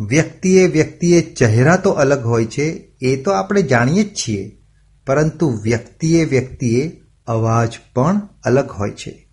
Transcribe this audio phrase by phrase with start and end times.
[0.00, 4.60] વ્યક્તિએ વ્યક્તિએ ચહેરા તો અલગ હોય છે, એ તો આપણે જાણીએ જ છીએ.
[5.06, 9.28] પરંતુ વ્યક્તિએ વ્યક્તિએ અવાજ પણ અલગ હોય છે.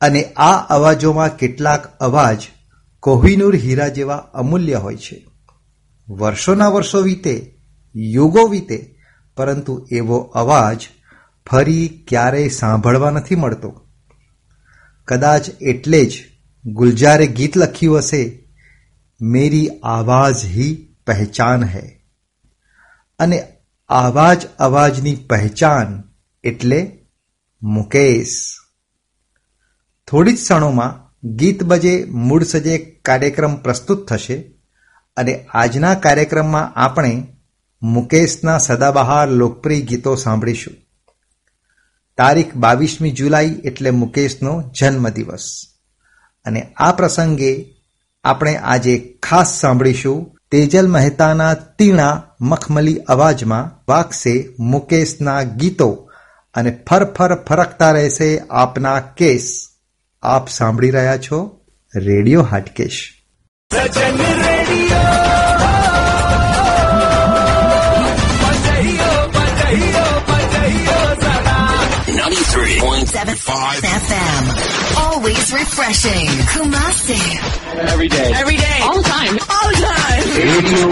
[0.00, 2.42] અને આ અવાજોમાં કેટલાક અવાજ
[3.00, 5.26] કોહિનૂર હીરા જેવા અમૂલ્ય હોય છે.
[6.08, 7.54] વર્ષોના વર્ષો વીતે,
[7.96, 8.94] યુગો વીતે,
[9.36, 10.88] પરંતુ એવો અવાજ
[11.46, 13.80] ફરી ક્યારેય સાંભળવા નથી મળતો.
[15.04, 16.12] કદાચ એટલે જ
[16.66, 18.41] ગુલજારે ગીત લખ્યું હશે
[19.22, 20.72] મેરી આવાજ હી
[21.06, 21.88] પહેચાન હૈ
[23.18, 23.38] અને
[23.90, 26.02] આવાજ અવાજની પહેચાન
[26.44, 26.80] એટલે
[27.62, 28.38] મુકેશ
[30.08, 30.98] થોડી જ ક્ષણોમાં
[31.36, 34.36] ગીત બજે મૂળ સજે કાર્યક્રમ પ્રસ્તુત થશે
[35.16, 37.12] અને આજના કાર્યક્રમમાં આપણે
[37.82, 40.74] મુકેશના સદાબહાર લોકપ્રિય ગીતો સાંભળીશું
[42.18, 45.46] તારીખ બાવીસમી જુલાઈ એટલે મુકેશનો જન્મદિવસ
[46.44, 47.52] અને આ પ્રસંગે
[48.24, 56.10] આપણે આજે ખાસ સાંભળીશું તેજલ મહેતાના તીણા મખમલી અવાજમાં વાગશે મુકેશના ગીતો
[56.54, 59.68] અને ફર ફર ફરકતા રહેશે આપના કેસ.
[60.22, 61.60] આપ સાંભળી રહ્યા છો
[61.96, 63.08] radio Hatkesh.
[63.74, 65.41] Radio.
[73.12, 74.42] 107.5 FM.
[75.04, 76.26] Always refreshing.
[76.52, 77.20] Kumasi.
[77.92, 78.32] Every day.
[78.34, 78.78] Every day.
[78.80, 79.36] All the time.
[79.52, 80.24] All the time.
[80.40, 80.88] Radio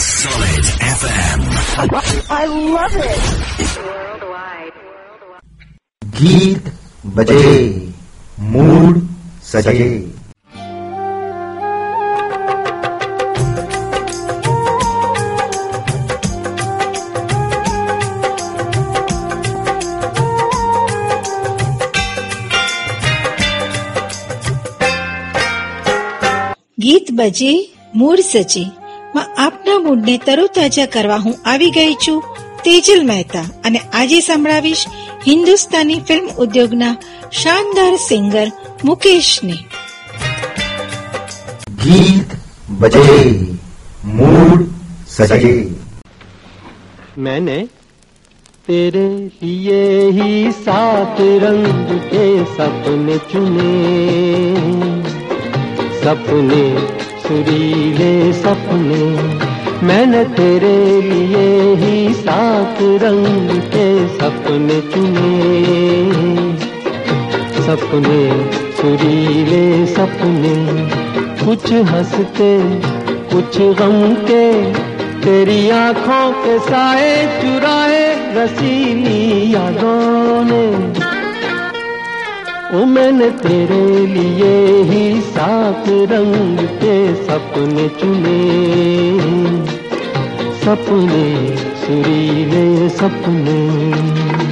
[0.00, 0.64] Solid
[0.96, 1.40] FM.
[2.30, 3.22] I love it.
[3.84, 4.72] Worldwide.
[4.88, 5.52] Worldwide.
[6.18, 6.64] Geet
[7.16, 7.44] बजे
[8.54, 8.96] mood
[9.52, 9.76] सजे
[27.11, 28.67] બજી મૂડ સજી
[29.13, 32.19] માં આપના મૂડને તરોતાજા કરવા હું આવી ગઈ છું
[32.63, 34.83] તેજલ મહેતા અને આજે સંભળાવીશ
[35.27, 36.93] હિન્દુસ્તાની ફિલ્મ ઉદ્યોગના
[37.31, 38.47] શાનદાર સિંગર
[38.83, 39.57] મુકેશને
[41.83, 42.29] ગીત
[42.69, 43.03] બજે
[44.13, 44.61] મૂડ
[45.09, 45.77] સજે
[47.17, 47.57] मैंने
[48.67, 49.05] तेरे
[49.41, 49.81] लिए
[50.11, 52.25] ही सात रंग के
[52.55, 53.71] सपने चुने
[56.01, 56.63] सपने
[57.32, 59.04] सुरीले सपने,
[59.86, 65.32] मैंने तेरे लिए ही सात रंग के सपने चुने।
[67.66, 70.54] सपने सुरीले सपने,
[71.46, 72.52] कुछ हँसते,
[73.34, 74.74] कुछ गम के,
[75.20, 81.01] तेरी आँखों के साए चुराए रसीली यादों ने।
[82.74, 84.52] ओ मैंने तेरे लिए
[84.82, 86.94] ही सात रंग के
[87.24, 88.38] सपने चुने
[90.62, 91.26] सपने
[91.76, 94.51] सुरीले सपने।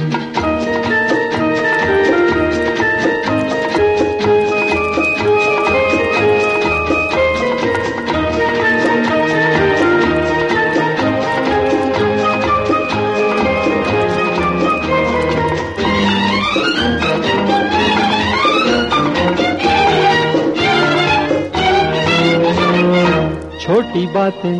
[23.91, 24.59] छोटी बातें,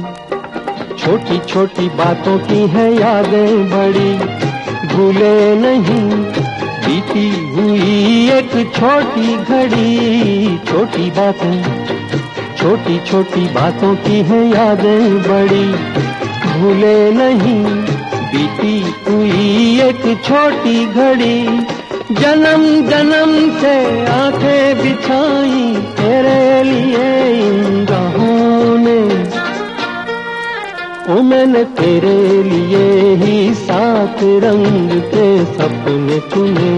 [0.98, 4.12] छोटी छोटी बातों की है यादें बड़ी।
[4.88, 6.04] भूले नहीं,
[6.86, 11.64] बीती हुई एक छोटी घड़ी। छोटी बातें,
[12.58, 15.66] छोटी छोटी बातों की है यादें बड़ी।
[16.50, 17.64] भूले नहीं,
[18.34, 18.76] बीती
[19.08, 21.44] हुई एक छोटी घड़ी।
[22.16, 23.78] जन्म जन्म से
[24.08, 27.10] आँखें बिछाई, तेरे लिए
[27.48, 27.86] इन
[28.78, 29.11] ने
[31.12, 36.72] ओ मैंने तेरे लिए ही सात रंग के सपने चुने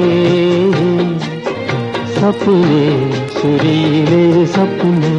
[2.15, 2.85] सपने
[3.33, 5.13] सुरीले सपने।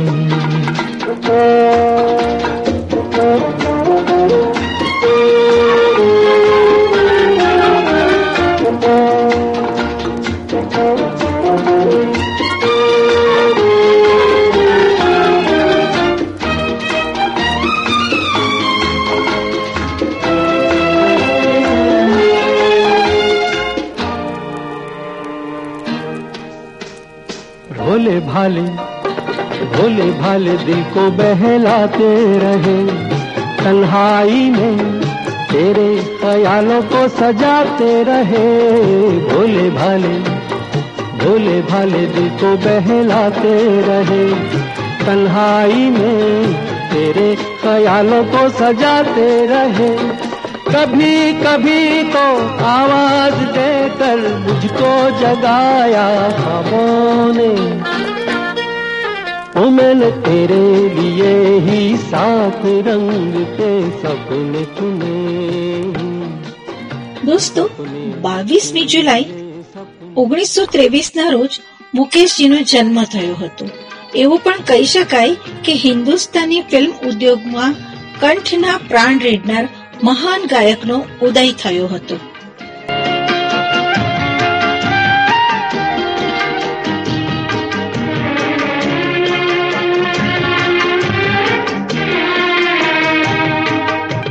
[30.24, 32.76] भले दिल को बहलाते रहे।
[33.65, 35.00] तन्हाई में
[35.50, 35.88] तेरे
[36.21, 38.47] ख्यालों को सजाते रहे।
[39.21, 40.15] भोले भाले
[41.18, 44.24] भोले भाले दिल को बहलाते रहे।
[45.06, 46.54] तन्हाई में
[46.92, 49.94] तेरे ख्यालों को सजाते रहे।
[50.74, 52.27] कभी कभी तो
[52.65, 57.84] आवाज़ देकर मुझको जगाया खबों ने।
[59.71, 65.15] मैंने तेरे लिए ही सात रंग के सपने चुने।
[67.25, 67.71] દોસ્તો
[68.22, 69.25] બાવીસમી જુલાઈ
[70.16, 71.61] ઓગણીસો ત્રેવીસના રોજ
[71.95, 73.69] મુકેશજીનો જન્મ થયો હતો.
[74.15, 75.31] એવું પણ કહી શકાય
[75.65, 77.75] કે હિન્દુસ્તાની ફિલ્મ ઉદ્યોગમાં
[78.21, 79.69] કંઠના પ્રાણ રેડનાર
[80.03, 82.16] મહાન ગાયકનો ઉદય થયો હતો.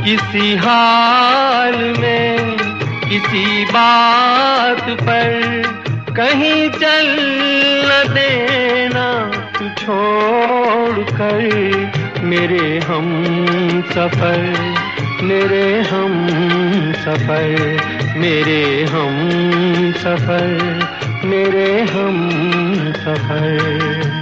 [0.04, 2.56] किसी हाल में
[3.08, 5.62] किसी बात पर
[6.16, 7.06] कहीं चल
[7.88, 9.06] न देना
[9.58, 13.08] तू छोड़ कर मेरे हम
[13.90, 14.42] सफ़र,
[15.22, 16.14] मेरे हम
[16.94, 17.80] सफ़र,
[18.16, 19.16] मेरे हम
[19.92, 20.88] सफ़र,
[21.24, 22.28] मेरे हम
[22.96, 24.13] सफ़र।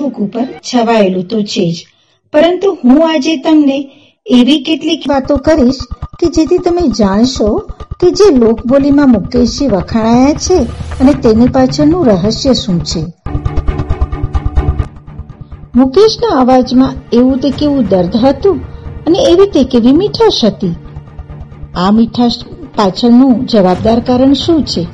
[0.00, 1.86] ફેસબુક ઉપર છવાયેલું તો છે જ.
[2.32, 3.78] પરંતુ હું આજે તમને
[4.26, 5.78] એવી કેટલીક વાતો કરીશ
[6.20, 7.58] કે જેથી તમે જાણશો
[8.00, 10.58] કે જે લોકબોલીમાં મુકેશજી વખાણાયા છે
[11.00, 13.02] અને તેની પાછળનું રહસ્ય શું છે.
[15.76, 18.60] મુકેશના અવાજમાં એવું તે કેવું દર્દ હતું
[19.06, 20.74] અને એવી તે કેવી મીઠાશ હતી.
[21.74, 22.32] આ મીઠાશ
[22.76, 24.86] પાછળનું જવાબદાર કારણ શું છે?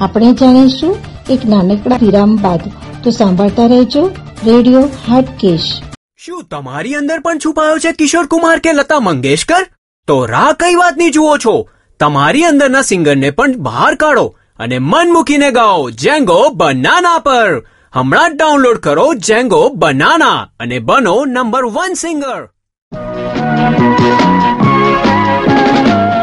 [0.00, 0.96] આપણે જાણીશું
[1.30, 2.60] એક નાનકડા વિરામ બાદ.
[3.04, 4.10] તો સાંભળતા રહેજો
[4.44, 5.82] રેડિયો હાટકેશ.
[6.16, 9.66] શું તમારી અંદર પણ છુપાયો છે કિશોર કુમાર કે લતા મંગેશકર?
[10.06, 11.68] તો રાહ કઈ વાતની જુઓ છો?
[12.00, 17.62] તમારી અંદરના સિંગરને પણ બહાર કાઢો અને મન મૂકીને ગાઓ જેંગો બનાના પર.
[17.92, 22.48] હમણાં જ ડાઉનલોડ કરો જેંગો બનાના અને બનો નંબર વન સિંગર.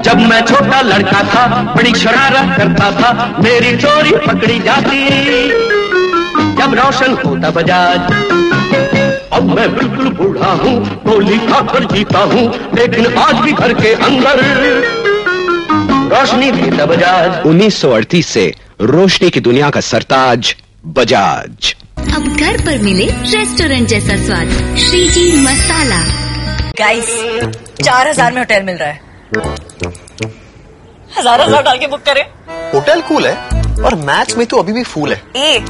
[0.03, 3.09] जब मैं छोटा लड़का था बड़ी शरारत करता था
[3.43, 4.99] मेरी चोरी पकड़ी जाती।
[6.57, 7.99] जब रोशन होता बजाज
[9.33, 10.73] अब मैं बिल्कुल बूढ़ा हूँ
[11.05, 14.41] गोली खाकर जीता हूँ लेकिन आज भी घर के अंदर
[16.11, 18.45] रोशनी देता बजाज। 1938 से
[18.83, 20.55] रोशनी की दुनिया का सरताज
[20.97, 21.73] बजाज।
[22.15, 26.01] अब घर पर मिले रेस्टोरेंट जैसा स्वाद श्रीजी मसाला।
[26.79, 27.09] गाइस
[27.83, 28.99] चार हज़ार में होटल मिल रहा है।
[29.83, 32.23] हज़ार हज़ार डाल के बुक करें।
[32.73, 33.35] होटल कूल है
[33.85, 35.63] और मैथ्स में तो अभी भी फूल है। ए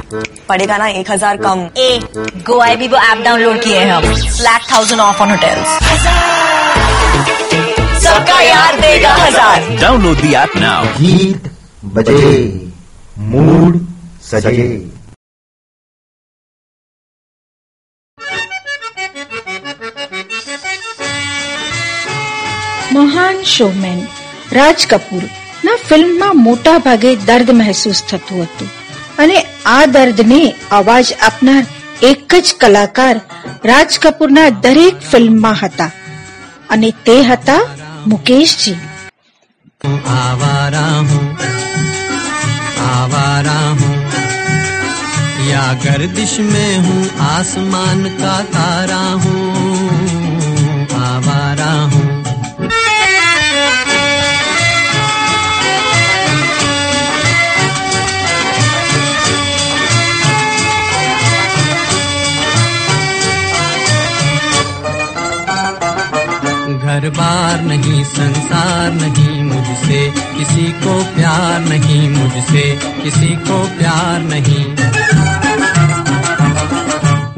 [0.48, 1.98] पड़ेगा ना एक हज़ार कम। ए
[2.46, 5.64] गो आई भी वो ऐप डाउनलोड किए हैं हम flat thousand off on hotel
[8.00, 11.50] सबका यार देगा हज़ार। डाउनलोड दी ऐप नाउ गीत
[11.94, 12.42] बजे
[13.18, 13.80] मूड
[14.24, 14.91] सजे।
[22.93, 23.99] મહાન શોમેન
[24.51, 25.23] રાજ કપૂર
[25.63, 28.69] ના ફિલ્મમાં મોટા ભાગે દર્દ મહેસૂસ થતું હતું
[29.17, 30.41] અને આ દર્દને
[30.71, 31.63] અવાજ આપનાર
[32.01, 33.15] એક જ કલાકાર
[33.63, 35.91] રાજ કપૂરના દરેક ફિલ્મમાં હતા
[36.69, 37.63] અને તે હતા
[38.05, 38.77] મુકેશજી
[40.19, 41.25] आवारा हूँ
[42.85, 43.95] आवारा हूँ
[45.47, 50.20] या गर्दिश में हूँ आसमान का तारा हूँ
[66.92, 70.00] घर बार नहीं, संसार नहीं मुझसे,
[70.38, 72.64] किसी को प्यार नहीं मुझसे,
[73.02, 74.64] किसी को प्यार नहीं।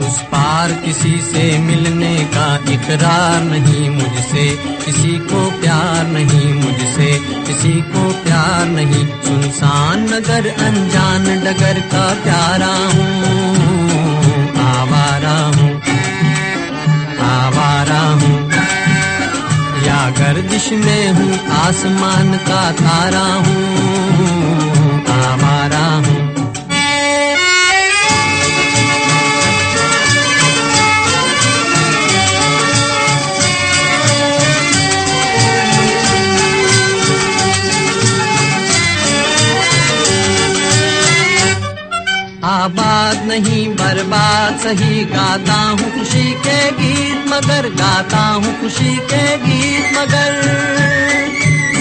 [0.07, 4.49] उस पार किसी से मिलने का इकरार नहीं मुझसे,
[4.85, 7.11] किसी को प्यार नहीं मुझसे,
[7.47, 15.73] किसी को प्यार नहीं। सुनसान नगर, अनजान डगर का प्यारा हूँ, आवारा हूँ
[17.29, 18.44] आवारा हूँ।
[20.11, 26.23] गर्दिश में हूँ, आसमान का तारा हूँ, आवारा हूँ।
[42.45, 49.99] आबाद नहीं, बर्बाद, सही गाता हूँ, खुशी के गीत। मगर गाता हूँ खुशी के गीत
[49.99, 50.35] मगर।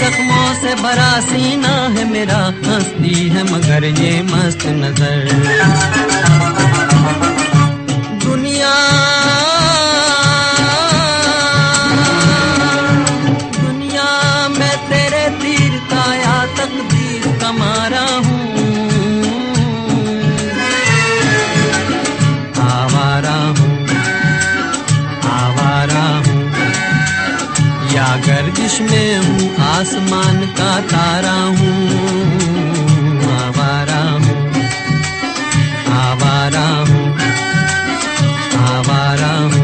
[0.00, 6.63] जख्मों से भरा सीना है मेरा, हंसती है मगर ये मस्त नज़र।
[30.58, 31.72] का तारा हूँ
[33.36, 34.36] आवारा हूँ
[36.00, 37.06] आवारा हूँ
[38.68, 39.62] आवारा हूँ।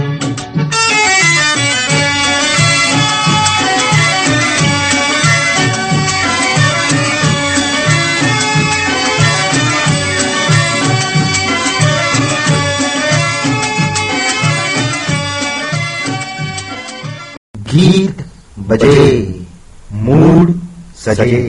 [17.72, 18.24] गीत
[18.68, 19.39] बजे।
[21.00, 21.40] सजे।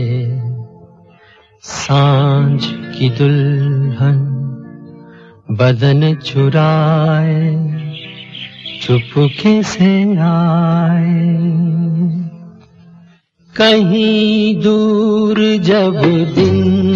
[1.63, 4.19] साँझ की दुल्हन
[5.51, 7.53] बदन चुराए,
[8.83, 11.37] चुपके से आए।
[13.57, 16.03] कहीं दूर जब
[16.35, 16.82] दिन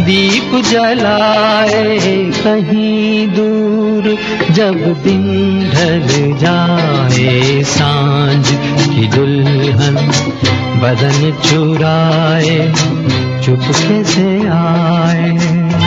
[0.00, 4.16] दीप जलाए कहीं दूर,
[4.50, 5.24] जब दिन
[5.70, 8.46] ढल जाए साँझ
[8.94, 9.96] की दुल्हन
[10.82, 12.72] बदन चुराए,
[13.44, 15.85] चुपके से आए।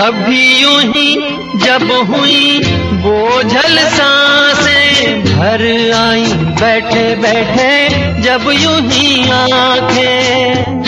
[0.00, 1.08] कभी यूँ ही
[1.62, 2.60] जब हुई
[3.02, 5.64] बोझल साँसें भर
[5.94, 6.24] आई
[6.60, 7.72] बैठे बैठे
[8.22, 10.80] जब यूँ ही आँखें।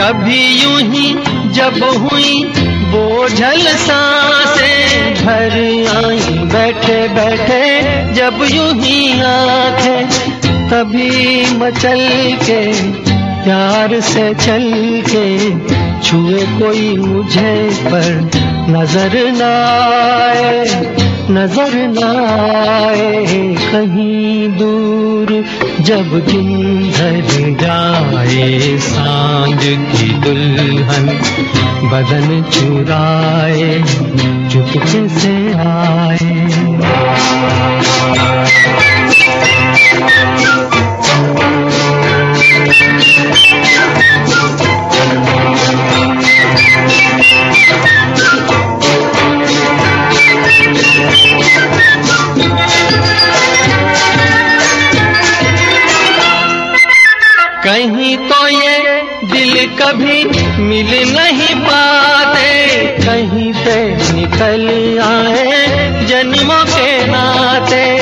[0.00, 1.12] कभी यूँ ही
[1.58, 2.44] जब हुई
[2.94, 5.58] बोझल साँसें भर
[5.96, 7.64] आई बैठे बैठे
[8.14, 10.08] जब यूँ ही आँखें।
[10.70, 12.08] तभी मचल
[12.42, 13.05] के
[13.46, 14.64] प्यार से चल
[15.08, 15.50] के
[16.02, 17.52] छुए कोई मुझे
[17.84, 18.30] पर
[18.70, 20.64] नज़र न आए,
[21.30, 25.30] नज़र न आए। कहीं दूर
[25.80, 31.06] जब दिन ढल जाए साँझ की दुल्हन
[31.92, 33.82] बदन चुराए,
[34.50, 35.36] चुपके से
[42.66, 42.72] कहीं
[58.28, 60.24] तो ये दिल कभी
[60.62, 67.95] मिल नहीं पाते। कहीं से निकल आए जन्मों के नाते।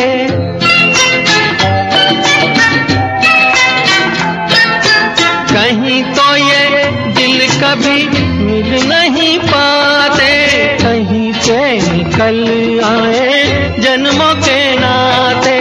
[12.14, 15.54] निकल आए जन्मों के नाते,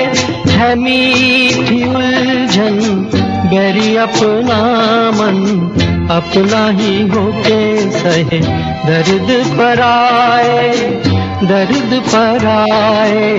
[0.52, 2.78] है मीठी उलझन
[3.54, 4.58] गरी अपना
[5.12, 5.40] मन,
[6.12, 7.60] अपना ही होके
[7.92, 8.40] सहे।
[8.88, 10.70] दर्द पर आए,
[11.44, 13.30] दर्द पर आए,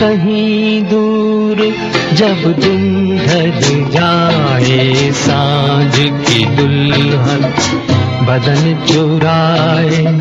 [0.00, 1.56] कहीं दूर
[2.14, 7.52] जब दिन ढल जाए, साँझ की दुल्हन
[8.26, 10.20] बदन चुराए।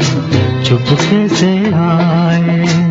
[0.71, 2.90] चुपके से आए।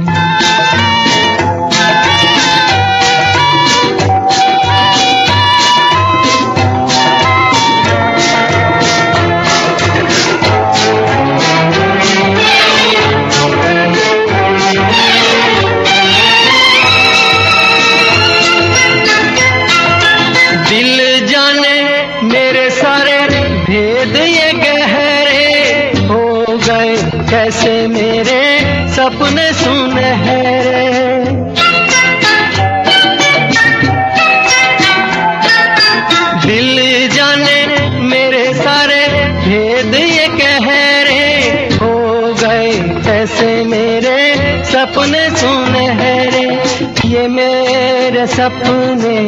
[48.40, 49.18] सपने,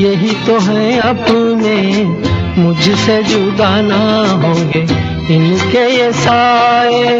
[0.00, 2.04] यही तो है अपने।
[2.62, 3.98] मुझसे जुदा ना
[4.42, 4.80] होंगे
[5.34, 7.18] इनके ये साए,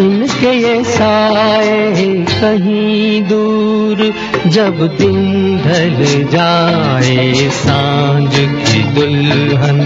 [0.00, 2.06] इनके ये साए
[2.40, 4.14] कहीं दूर।
[4.46, 5.16] जब दिन
[5.64, 8.34] ढल जाए साँझ
[8.68, 9.80] की दुल्हन,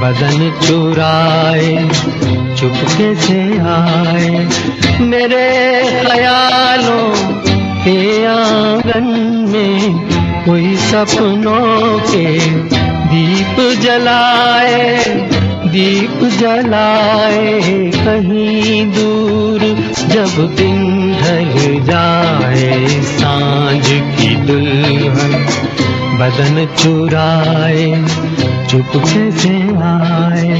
[0.00, 1.88] बदन चुराए,
[2.56, 4.48] चुपके से आए।
[5.00, 7.30] मेरे ख्यालों
[7.84, 9.06] के आँगन
[9.52, 10.08] में
[10.44, 12.26] कोई सपनों के
[13.12, 15.04] दीप जलाए
[15.72, 17.60] दीप जलाए
[17.94, 19.60] कहीं दूर
[20.12, 20.78] जब दिन
[21.22, 25.46] ढल जाए साँझ की दुल्हन
[26.20, 27.86] बदन चुराए,
[28.70, 30.58] चुपके से आए।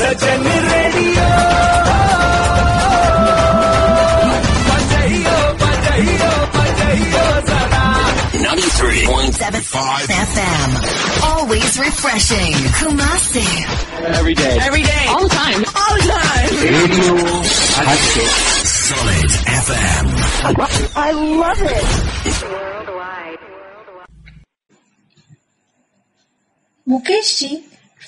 [0.00, 1.49] सजन radio.
[9.30, 10.70] 93.75 FM.
[11.22, 12.52] Always refreshing.
[12.78, 13.46] Kumasi.
[14.18, 14.58] Every day.
[14.60, 15.04] Every day.
[15.08, 15.62] All the time.
[15.80, 16.50] All the time.
[16.66, 17.14] Radio
[17.44, 19.30] Solid
[19.62, 20.06] FM.
[20.96, 21.90] I love it.
[26.86, 27.48] Mukeshji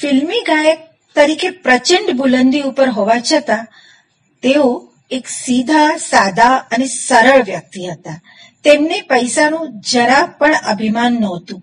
[0.00, 0.80] ફિલ્મી ગાયક
[1.16, 3.66] તરીકે પ્રચંડ બુલંદી ઉપર હોવા છતાં
[4.42, 4.68] તેઓ
[5.11, 8.18] એક સીધા સાદા અને સરળ વ્યક્તિ હતા
[8.64, 11.62] તેમને પૈસાનું જરા પણ અભિમાન નહોતું.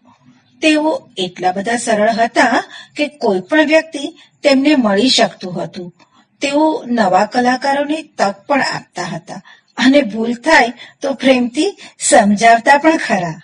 [0.62, 2.64] તેઓ એટલા બધા સરળ હતા
[2.96, 5.94] કે કોઈ પણ વ્યક્તિ તેમને મળી શકતું હતું.
[6.42, 9.42] તેઓ નવા કલાકારોને તક પણ આપતા હતા
[9.78, 13.40] અને ભૂલ થાય તો પ્રેમથી સમજાવતા પણ ખરા.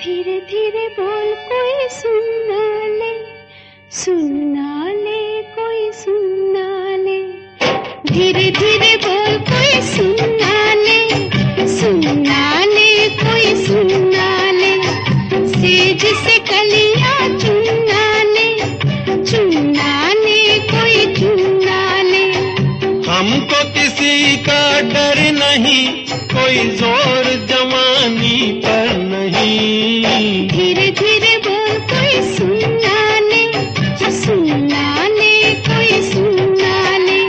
[0.00, 3.12] ધીરે ધીરે બોલ કોઈ સુનના લે
[3.90, 6.66] સુનના લે कोई सुनना।
[7.04, 7.18] ले
[8.10, 11.00] धीरे धीरे बोल कोई सुनना। ले
[11.76, 12.90] सुनना ले
[13.22, 14.72] कोई सुनना। ले
[15.54, 18.02] सेज से कलियाँ चुनना।
[18.34, 18.48] ले
[19.30, 19.90] चुनना
[20.24, 22.24] ले कोई चुनना। ले
[23.10, 25.86] हमको किसी का डर नहीं
[26.34, 32.97] कोई ज़ोर जवानी पर नहीं। धीरे धीरे बोल कोई सुनना सुनना
[36.02, 37.20] सुनना। ले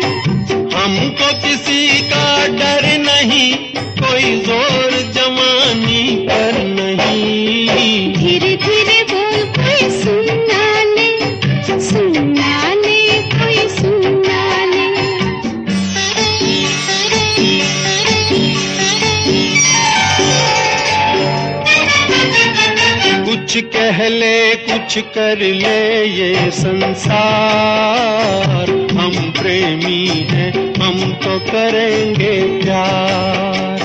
[1.42, 3.52] किसी का डर नहीं
[4.02, 7.39] कोई ज़ोर जवानी पर नहीं।
[23.50, 33.80] कुछ कह ले कुछ कर ले ये संसार। हम प्रेमी हैं हम तो करेंगे प्यार।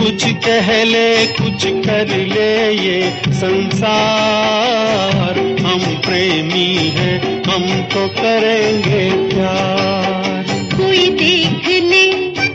[0.00, 10.44] कुछ कह ले कुछ कर ले ये संसार। हम प्रेमी हैं हम तो करेंगे प्यार।
[10.76, 12.06] कोई देख ले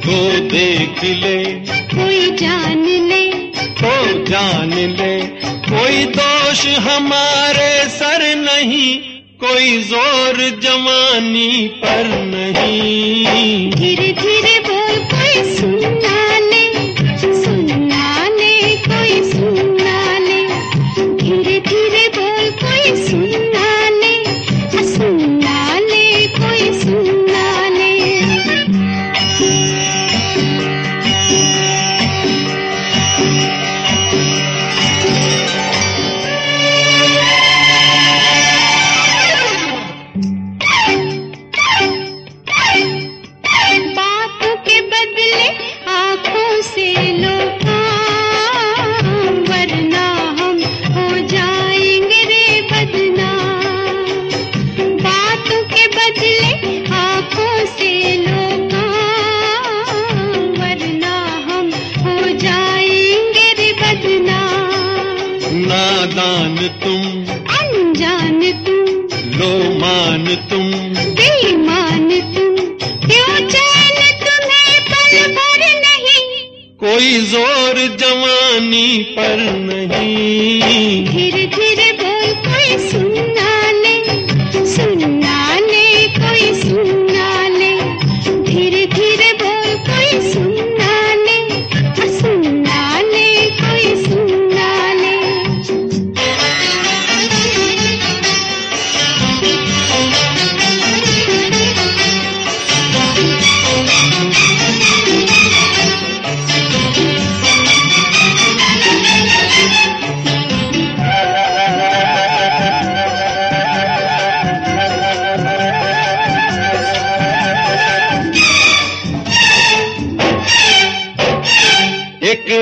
[0.08, 1.44] को देख ले
[1.96, 3.31] कोई जान ले।
[3.84, 3.94] को
[4.30, 5.16] जान ले।
[5.70, 8.92] कोई दोष हमारे सर नहीं,
[9.44, 16.66] कोई ज़ोर जवानी पर नहीं। धीरे धीरे बोल कोई सुनना ले
[17.36, 19.81] सुनना ले कोई सुनना।
[69.42, 70.72] तुम मान तुम।
[71.16, 72.56] बेईमान तुम।
[73.08, 76.24] क्यों चैन तुम्हें पल भर नहीं?
[76.80, 83.96] कोई ज़ोर जवानी पर नहीं। धीरे धीरे बोल कोई सुना ले
[84.66, 87.01] सुना ले कोई सुनना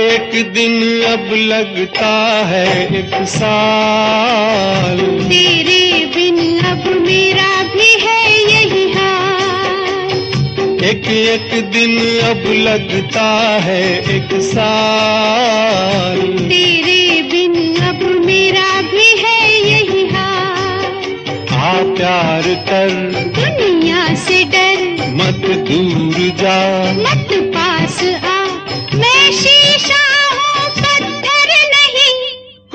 [0.09, 10.79] एक दिन अब लगता है एक साल। तेरे बिन अब मेरा भी है यही हाल।
[10.83, 13.27] एक एक दिन अब लगता
[13.59, 13.83] है
[14.15, 21.03] एक साल। तेरे बिन अब मेरा भी है यही हाल।
[21.53, 22.89] आ प्यार कर
[23.37, 26.59] दुनिया से डर मत दूर जा।
[26.93, 27.48] मत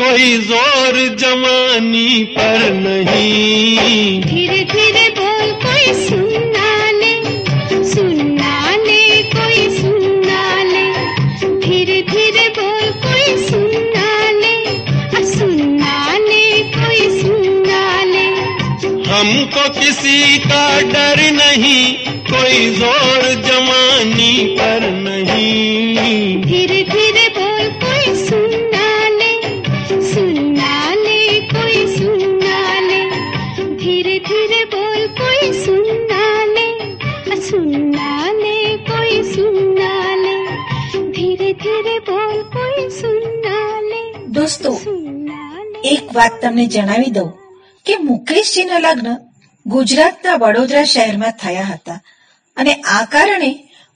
[0.04, 6.68] कोई ज़ोर जवानी पर नहीं। धीरे धीरे बोल कोई सुनना
[7.00, 7.12] ले
[7.92, 8.52] सुनना
[8.86, 10.84] ले कोई सुनना ले
[11.64, 15.96] धीरे धीरे बोल कोई सुनना ले सुनना
[16.28, 16.44] ले
[16.76, 18.26] कोई सुनना ले
[19.10, 21.84] हमको किसी का डर नहीं
[22.32, 25.03] कोई ज़ोर जवानी पर नहीं
[46.14, 47.30] વાત તમને જણાવી દઉં
[47.86, 49.08] કે મુકેશજીના લગ્ન
[49.66, 52.00] ગુજરાતના વડોદરા શહેરમાં થયા હતા
[52.56, 53.50] અને આ કારણે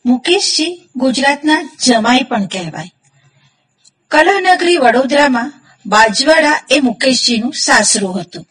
[0.04, 2.92] મુકેશજી ગુજરાતના જમાઈ પણ કહેવાય.
[4.10, 5.50] કલાનગરી વડોદરામાં
[5.86, 8.46] બાજવાડા એ મુકેશજીનું સાસરું હતું.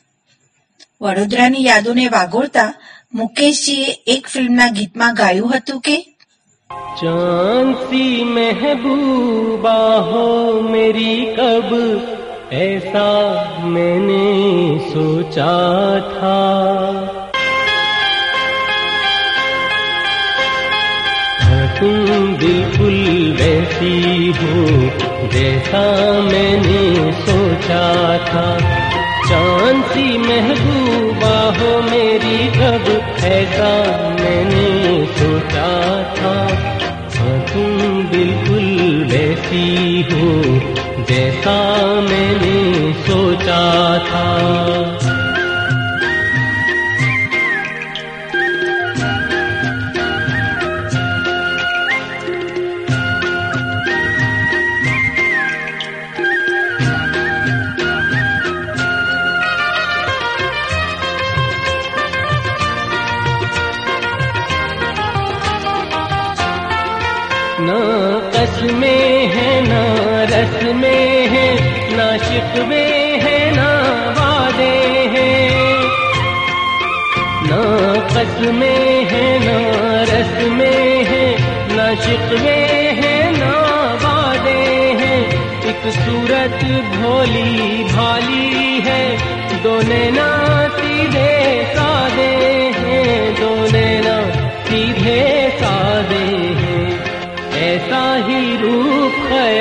[1.01, 2.69] વડોદરાની યાદોને વાગોળતા
[3.13, 5.97] મુકેશજીએ એક ફિલ્મના ગીતમાં ગાયું હતું કે
[7.01, 10.23] ચાંદસી મહેબૂબા હો
[10.71, 11.71] મેરી કબ
[12.53, 13.07] ऐसा
[13.63, 15.47] मैंने सोचा
[16.09, 16.37] था।
[21.79, 22.95] तुम बिल्कुल
[23.39, 24.63] वैसी हो,
[25.27, 25.81] जैसा
[26.21, 27.83] मैंने सोचा
[28.17, 28.45] था।
[29.29, 32.89] चाँद सी महबूबा हो मेरी कब
[33.25, 33.71] ऐसा
[34.19, 35.69] मैंने सोचा
[36.13, 36.47] था।
[37.47, 40.76] तुम बिल्कुल वैसी हो
[41.09, 41.57] जैसा
[42.07, 43.61] मैंने सोचा
[44.07, 44.25] था।
[67.67, 67.79] ना
[68.33, 69.86] कसमें है ना
[70.29, 71.47] रस में है
[71.97, 72.85] ना शिकवे
[73.17, 73.69] है, ना
[74.11, 74.75] वादे
[75.07, 75.83] हैं।
[77.49, 77.61] ना
[78.07, 79.57] कसमें है, ना
[80.03, 81.25] रस में है
[81.75, 82.57] ना शिकवे
[83.01, 83.53] है, ना
[84.03, 84.59] वादे
[85.01, 85.21] हैं।
[85.65, 86.63] एक सूरत
[86.95, 90.27] भोली भाली है दो नैना
[90.67, 92.31] सीधे सादे
[92.77, 94.17] हैं दो नैना
[94.65, 96.25] सीधे सादे
[96.61, 97.17] हैं।
[97.57, 98.16] ऐसा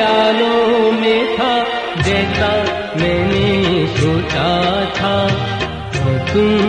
[0.07, 1.53] ख्यालों में था
[2.03, 2.51] जैसा
[2.97, 4.51] मैंने सोचा
[4.99, 5.15] था।
[6.31, 6.66] तुम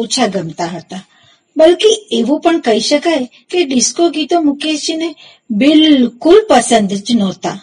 [0.00, 1.00] ઓછા ગમતા હતા.
[1.56, 5.08] બલકી એવું પણ કહી શકાય કે ડિસ્કો ગીતો મુકેશજીને
[5.50, 7.56] બિલકુલ પસંદ જ નહોતા.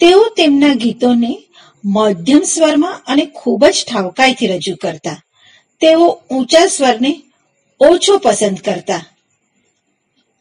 [0.00, 1.32] તેઓ તેમના ગીતોને
[1.84, 5.16] મધ્યમ સ્વરમાં અને ખૂબ જ ઠાવકાઈથી રજૂ કરતા.
[5.80, 7.12] તેઓ ઊંચા સ્વરને
[7.80, 9.00] ઓછો પસંદ કરતા.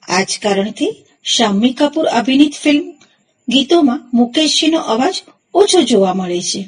[0.07, 0.91] આ જ કારણથી
[1.23, 2.85] શામ્મી કપૂર અભિનીત ફિલ્મ
[3.47, 5.15] ગીતોમાં મુકેશજીનો અવાજ
[5.53, 6.61] ઓછો જોવા મળે છે.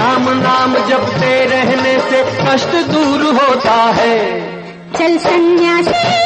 [0.00, 4.40] राम नाम जपते रहने से कष्ट दूर होता है।
[4.92, 6.20] चल सन्यासी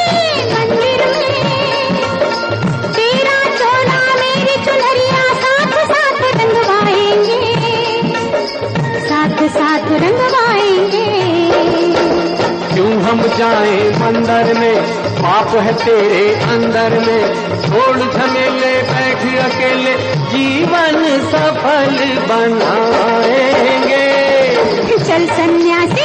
[0.54, 1.04] मंदिर
[9.48, 11.06] साथ रंगवाएँगे।
[12.74, 14.82] क्यों हम जाए मंदिर में?
[15.02, 18.82] पाप है तेरे अंदर में। छोड़ झमेले
[19.24, 19.92] साथ अकेले
[20.32, 20.96] जीवन
[21.30, 21.96] सफल
[22.28, 24.04] बनाएँगे।
[25.04, 26.03] चल सन्यासी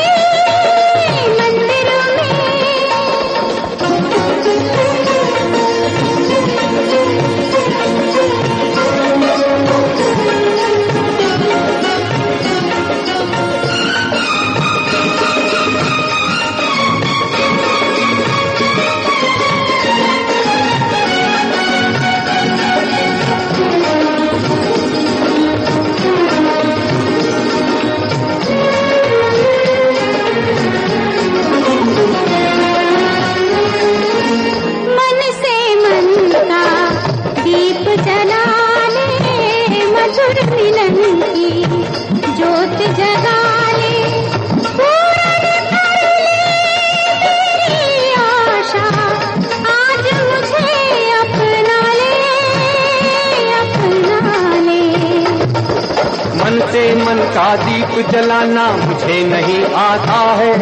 [57.40, 60.54] का दीप जलाना मुझे नहीं आता है।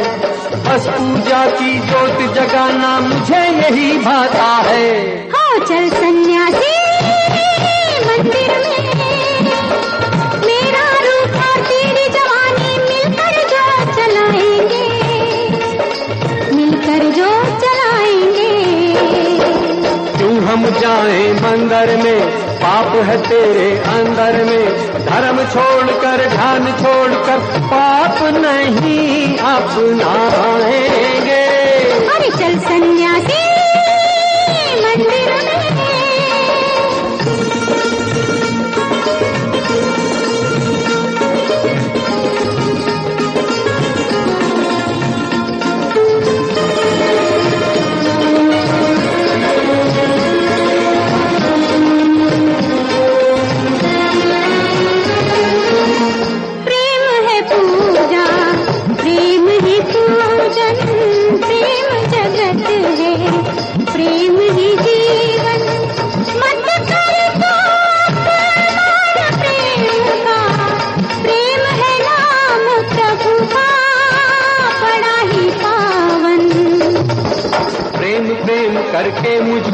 [0.65, 4.91] बस पूजा की जोत जगाना मुझे यही भाता है।
[5.31, 6.75] हो चल सन्यासी
[8.05, 8.85] मंदिर में
[10.45, 14.85] मेरा रूप तेरी जवानी मिलकर जो चलाएँगे
[16.55, 17.31] मिलकर जो
[17.63, 18.53] चलाएँगे।
[20.17, 22.46] क्यों हम जाएँ मंदिर में?
[22.67, 31.45] पाप है तेरे अंदर में। धर्म छोड़कर, ध्यान छोड़कर पाप नहीं अपनाएँगे
[32.09, 33.56] अरे चल सन्यासी।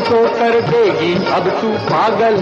[0.04, 2.36] मुझको कर देगी। अब तू पागल।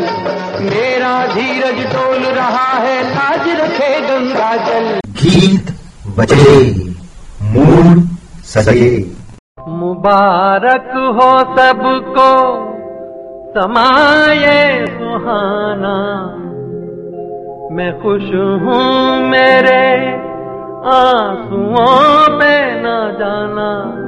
[0.63, 5.71] मेरा धीरज डोल रहा है। लाज रखे गंगा जल। गीत
[6.17, 6.55] बजे
[7.43, 8.03] मूड
[8.45, 9.15] सजे।
[9.67, 12.31] मुबारक हो सबको।
[13.55, 15.95] समाये सुहाना।
[17.71, 18.27] मैं खुश
[18.63, 19.81] हूँ मेरे
[20.91, 24.00] आंसुओं पे न जाना।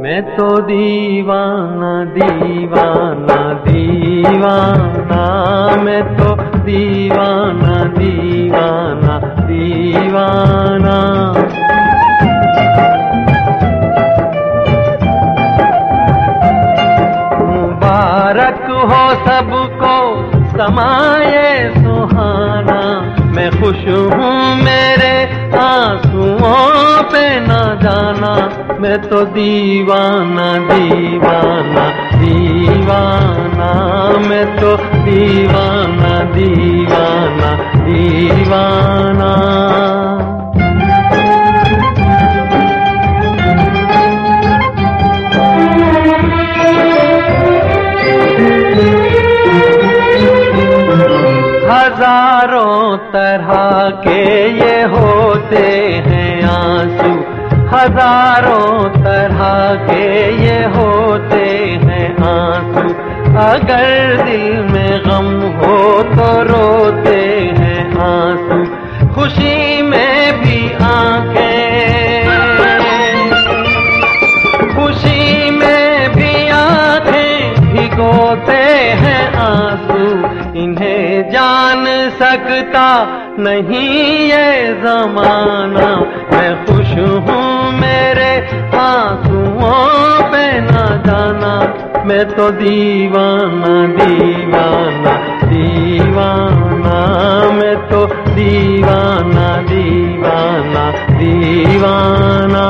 [0.00, 5.24] मैं तो दीवाना दीवाना दीवाना।
[5.76, 10.96] मैं तो दीवाना दीवाना दीवाना।
[17.44, 25.24] मुबारक हो सबको, समाये सुहाना। मैं खुश हूँ मेरे
[25.56, 28.49] आंसुओं पे न जाना।
[28.80, 33.68] मैं तो दीवाना दीवाना दीवाना
[34.28, 34.70] मैं तो
[35.04, 37.50] दीवाना दीवाना
[37.84, 39.30] दीवाना।
[51.70, 53.50] हज़ारों तरह
[54.06, 54.22] के
[54.58, 55.66] ये होते
[56.06, 56.09] हैं।
[57.80, 59.38] हज़ारों तरह
[59.84, 60.06] के
[60.36, 61.44] ये होते
[61.84, 62.82] हैं आँसू।
[63.42, 65.78] अगर दिल में गम हो
[66.10, 67.20] तो रोते
[67.58, 68.58] हैं आँसू।
[69.14, 72.28] खुशी में भी आँखें।
[74.74, 78.62] खुशी में भी आँखें भिगोते
[79.04, 80.02] हैं आँसू।
[80.60, 81.86] इन्हें जान
[82.20, 82.88] सकता
[83.38, 83.88] नहीं
[84.28, 85.88] ये जमाना।
[86.32, 86.92] मैं खुश
[87.28, 87.49] हूँ
[88.80, 91.54] आंसुओं पे न जाना
[92.06, 95.12] मैं तो दीवाना दीवाना
[95.50, 96.96] दीवाना
[97.58, 98.04] मैं तो
[98.34, 100.84] दीवाना दीवाना
[101.18, 102.64] दीवाना।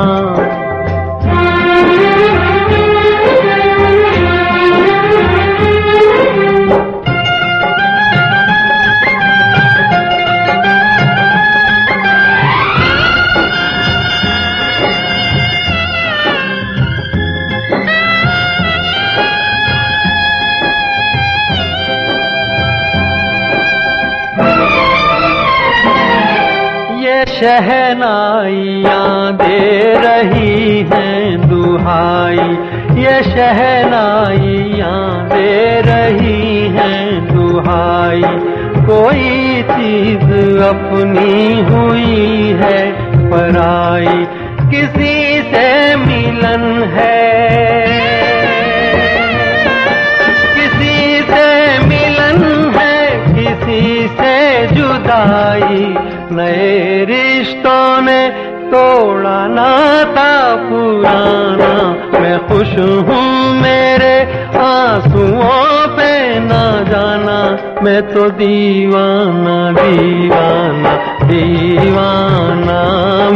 [27.41, 32.37] शहनाइयाँ दे रही हैं दुहाई।
[33.03, 38.23] ये शहनाइयाँ दे रही हैं दुहाई।
[38.85, 42.79] कोई चीज़ अपनी हुई है
[43.31, 44.27] पराई।
[44.71, 47.70] किसी से मिलन है
[54.81, 55.95] जुदाई।
[56.35, 58.21] नए रिश्तों ने
[58.71, 61.71] तोड़ा नाता पुराना।
[62.19, 62.71] मैं खुश
[63.07, 64.15] हूँ मेरे
[64.57, 67.39] आंसुओं पे ना जाना।
[67.83, 70.93] मैं तो दीवाना दीवाना
[71.27, 72.79] दीवाना।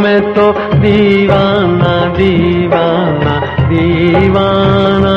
[0.02, 3.34] मैं तो दीवाना दीवाना
[3.68, 5.16] दीवाना।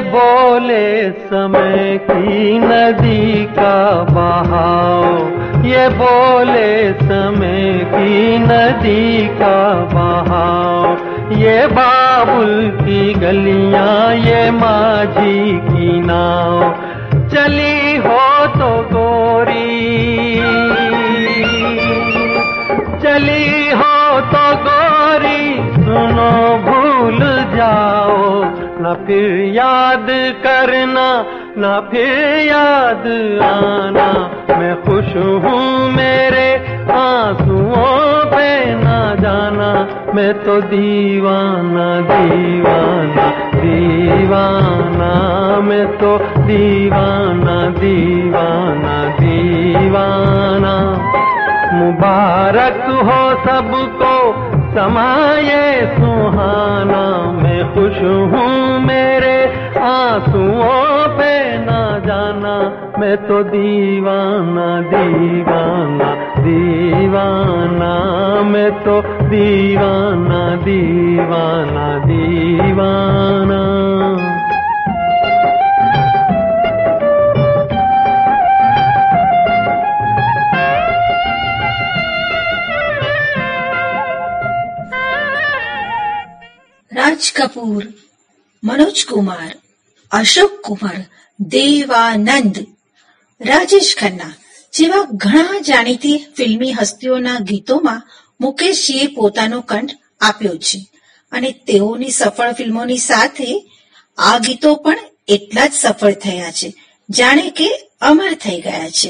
[0.00, 5.18] बोले समय की नदी का बहाव।
[5.64, 16.74] ये बोले समय की नदी का बहाव। ये बाबुल की गलियाँ, ये माझी की नाव।
[17.28, 19.88] चली हो तो गोरी।
[23.02, 27.18] चली हो तो गोरी, सुनो भूल
[27.56, 28.44] जाओ।
[28.88, 30.06] न फिर याद
[30.46, 31.24] करना,
[31.58, 33.06] न फिर याद
[33.42, 36.54] आना। मैं खुश हूँ मेरे
[36.92, 43.30] आंसुओं पे ना जाना। मैं तो दीवाना दीवाना
[43.60, 45.12] दीवाना।
[45.60, 50.74] मैं तो दीवाना दीवाना दीवाना।
[51.74, 57.04] मुबारक हो सबको समाये सुहाना,
[57.42, 59.44] मैं खुश हूँ मेरे
[59.78, 62.56] आंसुओं पे ना जाना।
[62.98, 67.92] मैं तो दीवाना दीवाना दीवाना।
[68.42, 73.58] मैं तो दीवाना दीवाना दीवाना।
[86.98, 87.92] રાજ કપૂર
[88.64, 89.54] મનોજ કુમાર
[90.10, 91.06] અશોક કુમાર
[91.40, 92.66] દેવાનંદ
[93.40, 94.34] રાજેશ ખન્ના
[94.72, 98.02] જેવા ઘણા જાણીતી ફિલ્મી હસ્તીઓના ગીતોમાં
[98.40, 99.90] મુકેશજીએ પોતાનો કંઠ
[100.20, 100.88] આપ્યો છે.
[101.32, 103.70] અને તેઓની સફળ ફિલ્મોની સાથે
[104.18, 106.74] આ ગીતો પણ એટલા જ સફળ થયા છે.
[107.10, 109.08] જાણે કે અમર થઈ ગયા છે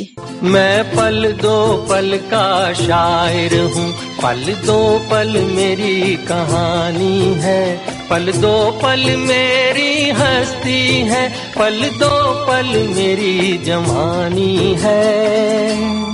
[0.53, 1.57] મેં પલ દો
[1.89, 4.79] પલ કા શાયર હું પલ દો
[5.11, 7.69] પલ મેરી કહાની હૈ
[8.09, 11.25] પલ દો પલ મેરી હસ્તી હૈ
[11.55, 12.13] પલ દો
[12.47, 16.08] પલ મેરી જમાની હૈ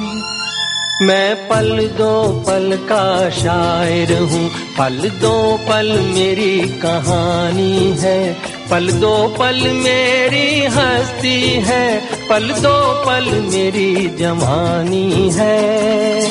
[1.02, 8.36] मैं पल दो पल का शायर हूँ। पल दो पल मेरी कहानी है।
[8.70, 16.30] पल दो पल मेरी हस्ती है। पल दो पल मेरी जवानी है।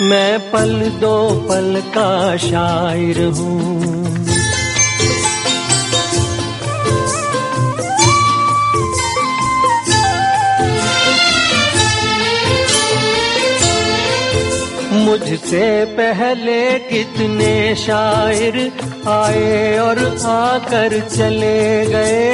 [0.00, 4.31] मैं पल दो पल का शायर हूँ।
[15.32, 15.66] मुझसे
[15.96, 18.56] पहले कितने शायर
[19.08, 22.26] आए और आकर चले गए।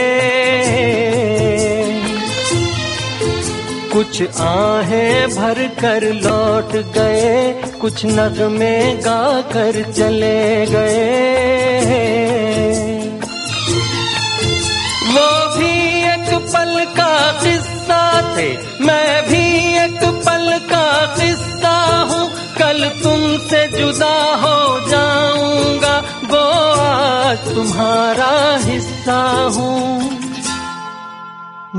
[3.92, 8.74] कुछ आहें भर कर लौट गए, कुछ नगमे
[9.06, 9.22] गा
[9.52, 11.06] कर चले गए।
[15.06, 15.74] वो भी
[16.08, 18.02] एक पल का किस्सा
[18.34, 18.50] थे,
[18.86, 19.44] मैं भी
[19.84, 21.76] एक पल का किस्सा
[22.10, 22.27] हूँ।
[22.68, 24.56] कल तुमसे जुदा हो
[24.88, 25.92] जाऊँगा,
[26.30, 26.40] वो
[26.78, 28.32] आज तुम्हारा
[28.64, 29.20] हिस्सा
[29.54, 30.10] हूँ।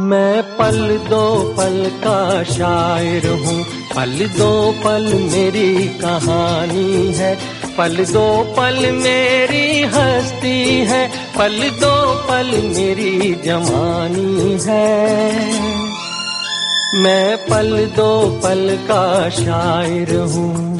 [0.09, 0.79] मैं पल
[1.09, 1.27] दो
[1.57, 3.63] पल का शायर हूँ,
[3.95, 4.49] पल दो
[4.83, 7.35] पल मेरी कहानी है,
[7.77, 8.27] पल दो
[8.57, 11.05] पल मेरी हस्ती है,
[11.37, 11.93] पल दो
[12.29, 15.88] पल मेरी जवानी है।
[16.93, 20.77] मैं पल दो पल का शायर हूँ।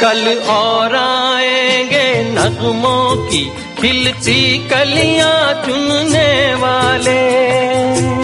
[0.00, 3.44] कल और आएँगे नगमों की
[3.80, 8.21] खिलती कलियाँ चुनने वाले।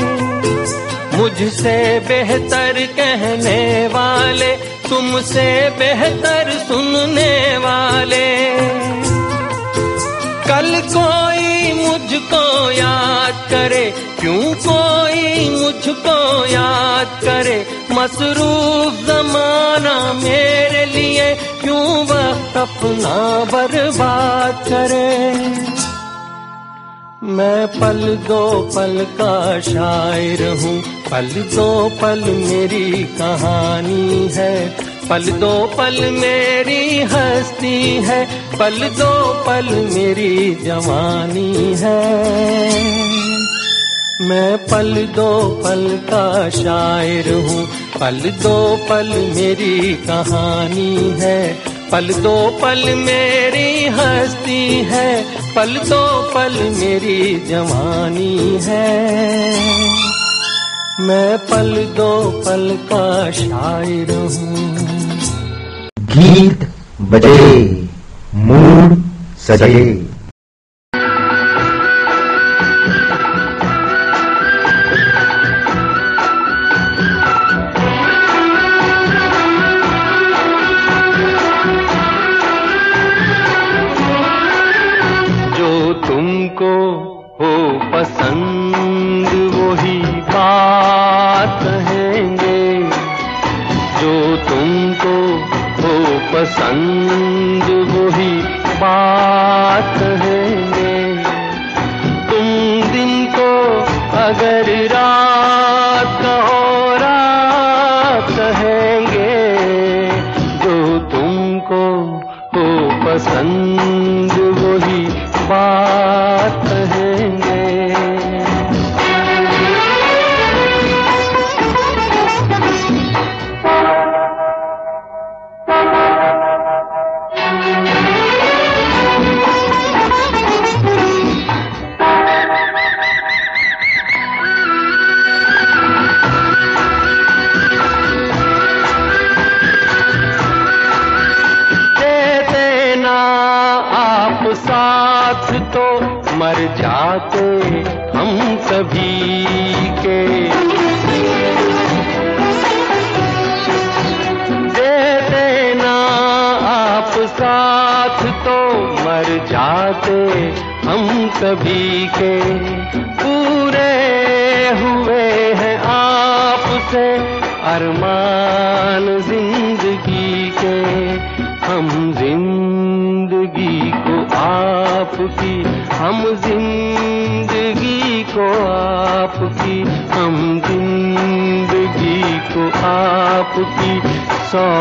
[1.38, 4.56] मुझसे बेहतर कहने वाले,
[4.88, 8.26] तुमसे बेहतर सुनने वाले।
[10.48, 13.84] कल कोई मुझको याद करे,
[14.20, 17.56] क्यों कोई मुझको याद करे?
[17.92, 25.08] मसरूफ जमाना मेरे लिए, क्यों वक्त अपना बर्बाद करे?
[27.22, 34.76] मैं पल दो पल का शायर हूँ पल दो पल मेरी कहानी है।
[35.08, 38.26] पल दो पल मेरी हस्ती है।
[38.58, 42.02] पल दो पल मेरी जवानी है।
[44.20, 47.66] मैं पल दो पल का शायर हूँ।
[48.00, 51.58] पल दो पल मेरी कहानी है।
[51.92, 60.07] पल दो पल मेरी हस्ती है। पल दो पल मेरी जवानी है।
[61.00, 64.78] मैं पल दो पल का शायर हूँ।
[66.00, 66.68] गीत
[67.00, 67.88] बजे
[68.34, 69.02] मूड
[69.38, 70.07] सजे।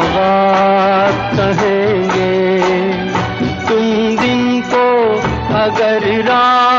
[0.08, 2.32] सौगात कहेंगे।
[3.68, 4.88] तुम दिन को
[5.56, 6.77] अगर रात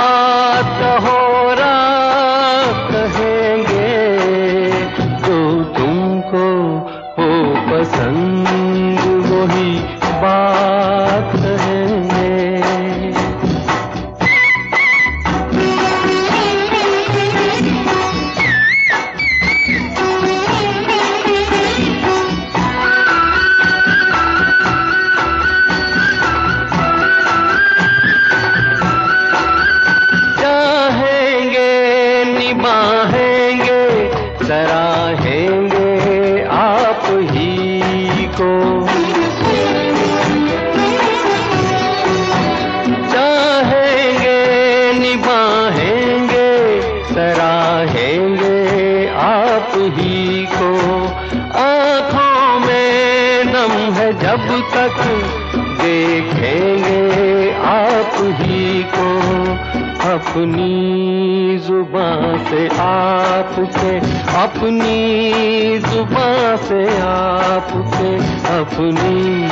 [64.49, 68.13] अपनी ज़ुबान से आपके,
[68.59, 69.49] अपनी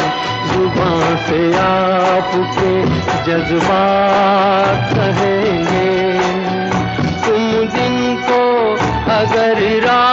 [0.51, 2.73] ज़ुबान से आपके
[3.27, 5.93] जज्बात कहेंगे।
[7.27, 7.45] तुम
[7.77, 7.95] दिन
[8.29, 8.43] को
[9.13, 10.06] अगर रात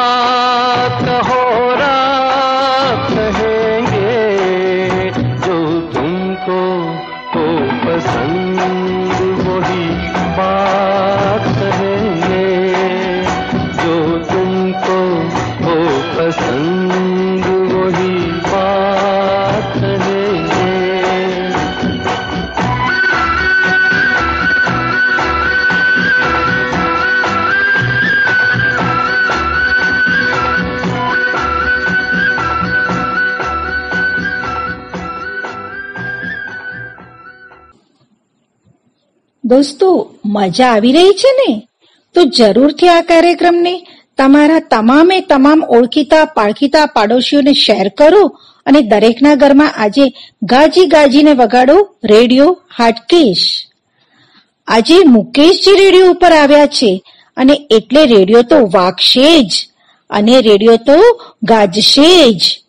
[39.63, 41.67] દોસ્તો મજા આવી રહી છે ને?
[42.15, 43.73] તો જરૂરથી આ કાર્યક્રમને
[44.17, 48.23] તમારા તમામે તમામ ઓળખીતા પાળખીતા પાડોશીઓને શેર કરો
[48.65, 50.05] અને દરેકના ઘરમાં આજે
[50.43, 53.45] ગાજી ગાજીને વગાડો રેડિયો હાટકેશ.
[54.67, 56.91] આજે મુકેશજી રેડિયો ઉપર આવ્યા છે
[57.37, 59.51] અને એટલે રેડિયો તો વાગશે જ
[60.09, 60.97] અને રેડિયો તો
[61.43, 62.59] ગાજશે જ.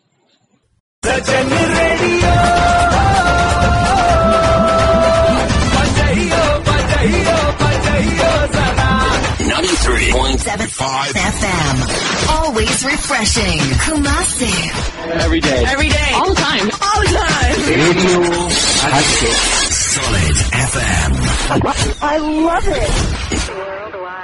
[10.59, 12.30] 93.75 FM.
[12.30, 13.59] Always refreshing.
[13.82, 14.55] Kumasi.
[15.20, 15.64] every day.
[15.66, 16.11] Every day.
[16.14, 16.70] All the time.
[16.80, 17.57] All the time.
[17.66, 18.22] Radio
[18.86, 19.34] Hatchet.
[19.74, 21.12] Solid FM.
[22.02, 24.23] I love it.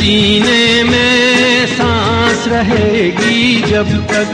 [0.00, 4.30] सीने में सांस रहेगी जब तक।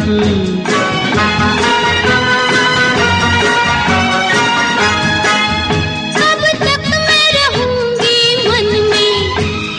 [6.18, 9.14] कब तक मैं रहूँगी मन में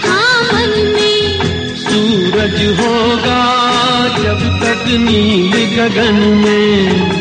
[0.04, 1.46] हाँ मन में।
[1.86, 3.44] सूरज होगा
[4.18, 7.17] जब तक नील गगन में।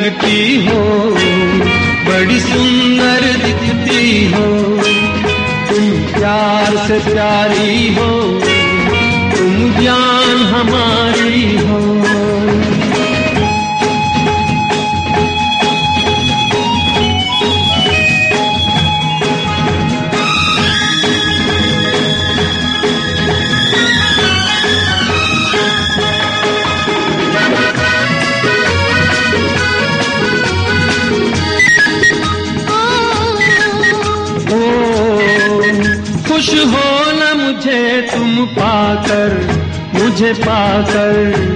[0.00, 0.80] लगती हो
[2.08, 4.46] बड़ी सुंदर दिखती हो
[5.70, 8.10] तुम प्यार से प्यारी हो
[40.14, 41.53] मुझे पाकर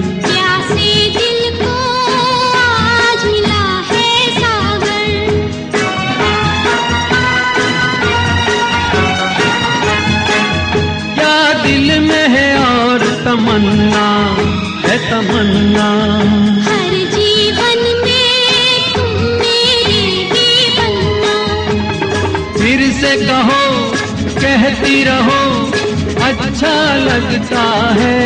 [26.99, 27.65] लगता
[27.99, 28.19] है।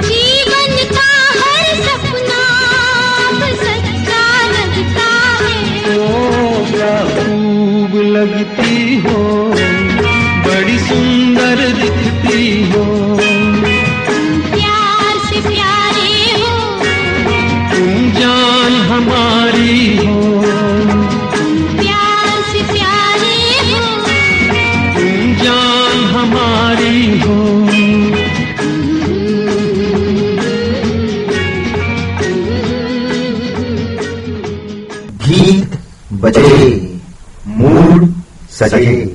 [0.00, 1.10] जीवन का
[1.40, 2.42] हर सपना
[3.26, 5.08] अब सच्चा लगता
[5.42, 6.10] है। ओ
[6.70, 9.22] क्या खूब लगती हो
[10.46, 12.84] बड़ी सुंदर दिखती हो।
[14.54, 16.54] प्यार से प्यारे हो।
[17.70, 20.43] तुम जान हमारी हो।
[38.68, 39.13] सजे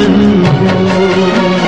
[0.00, 1.59] thân hồn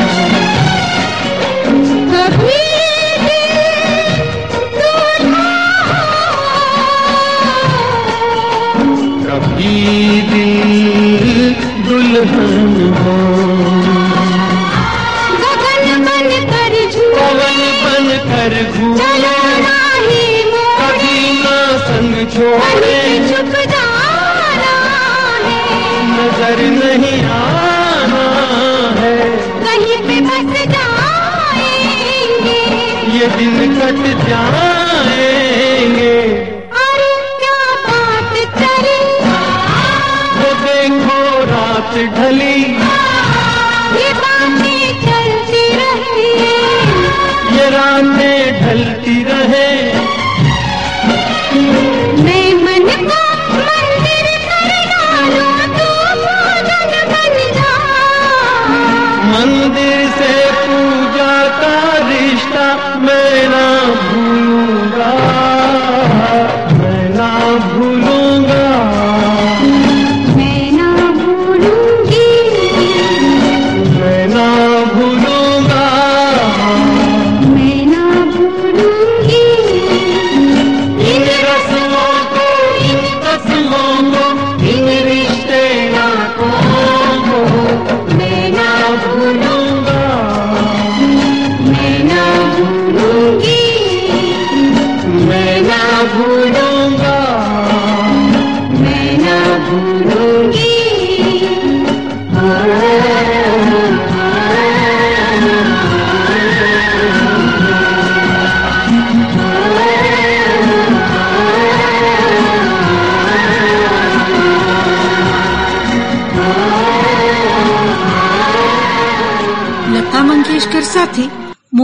[34.33, 34.62] जाना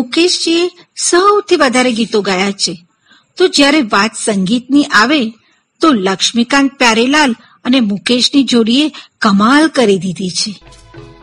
[0.09, 2.85] મુકેશજીએ સૌથી વધારે ગીતો ગાયા છે.
[3.37, 5.31] તો જ્યારે વાત સંગીતની આવે
[5.81, 7.33] તો લક્ષ્મીકાંત પ્યારેલાલ
[7.65, 10.53] અને મુકેશની જોડીએ કમાલ કરી દીધી છે.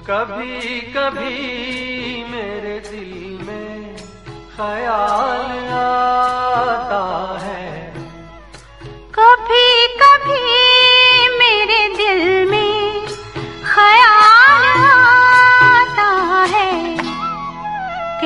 [0.06, 3.96] કભી કભી મેરે દિલ મેં
[4.56, 7.92] ખ્યાલ આતા હૈ.
[9.12, 12.55] કભી કભી મેરે દિલ મેં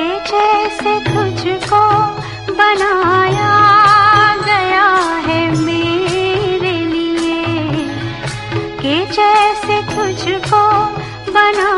[0.00, 1.80] के जैसे तुझको
[2.54, 3.50] बनाया
[4.46, 4.86] गया
[5.26, 7.42] है मेरे लिए।
[8.80, 10.62] के जैसे तुझको
[11.32, 11.69] बना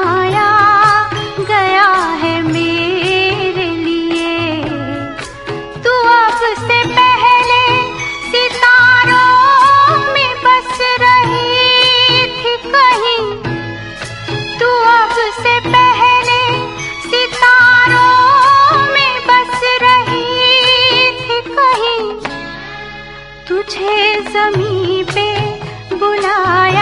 [23.83, 25.25] मुझे जमी पे
[25.99, 26.82] बुलाया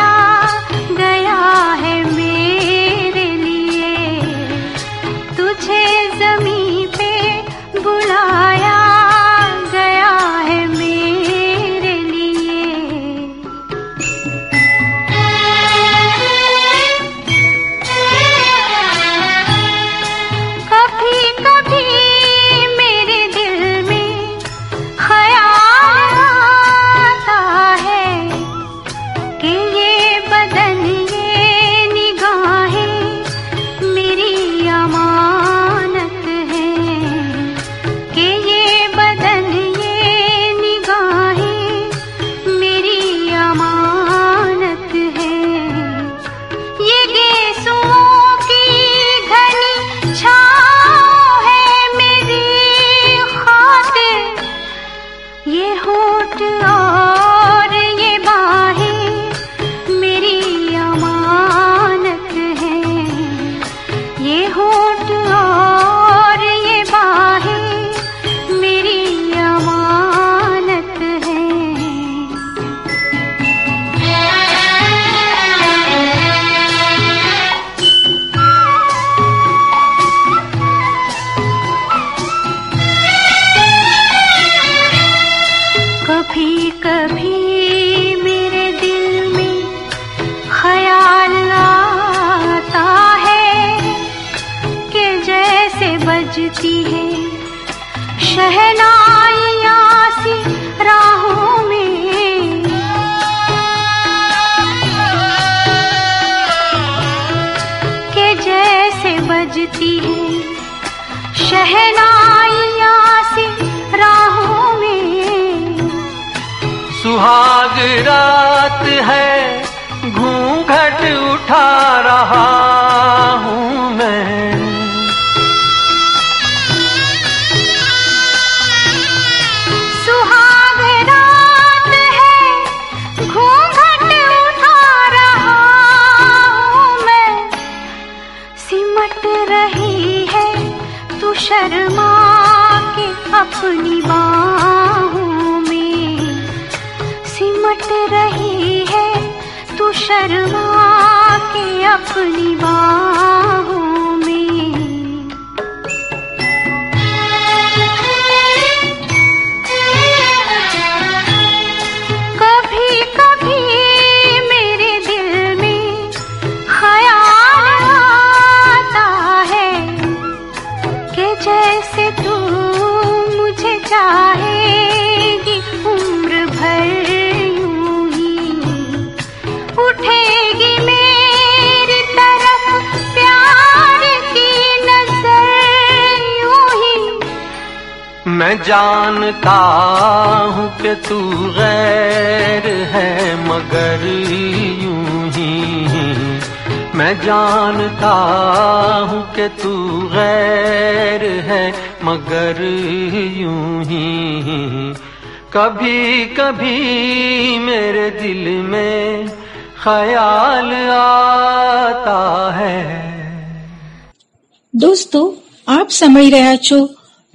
[216.20, 216.78] સાંભળી રહ્યા છો.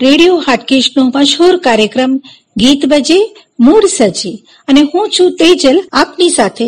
[0.01, 2.17] રેડિયો હાટકેશનો મશહૂર કાર્યક્રમ
[2.57, 3.17] ગીત બજે
[3.59, 4.33] મૂળ સજી
[4.67, 6.67] અને હું છું તેજલ આપની સાથે.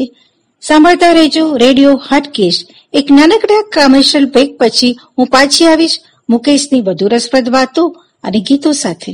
[0.61, 2.63] સાંભળતા રહેજો રેડિયો હાટકેશ.
[2.93, 5.99] એક નાનકડા કમર્શિયલ બ્રેક પછી હું પાછી આવીશ.
[6.29, 7.87] મુકેશની વધુ રસપ્રદ વાતો
[8.23, 9.13] અને ગીતો સાથે.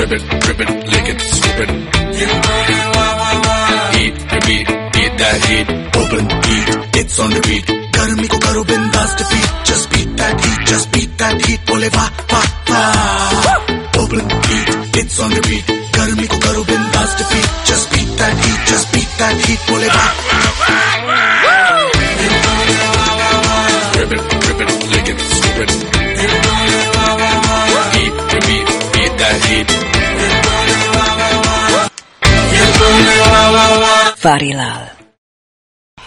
[0.00, 1.70] Ribbon, ribbon, lick it, repeat,
[2.22, 2.95] eat
[5.25, 5.67] that heat.
[6.01, 6.69] Open, eat,
[6.99, 7.65] it's on repeat.
[7.95, 9.49] गर्मी को करो बिंदास defeat.
[9.69, 11.59] Just beat that heat, just beat that heat.
[11.69, 14.01] बोले वाह वाह वाह.
[14.01, 14.23] Open,
[14.55, 14.69] eat,
[15.01, 15.65] it's on repeat.
[15.97, 17.49] गर्मी को करो बिंदास defeat.
[17.71, 19.59] Just beat that heat, just beat that heat.
[19.69, 20.09] बोले वाह
[23.97, 25.71] Rip it, rip it, lick it, strip it.
[28.01, 28.65] Eat, repeat,
[29.01, 29.69] eat that heat.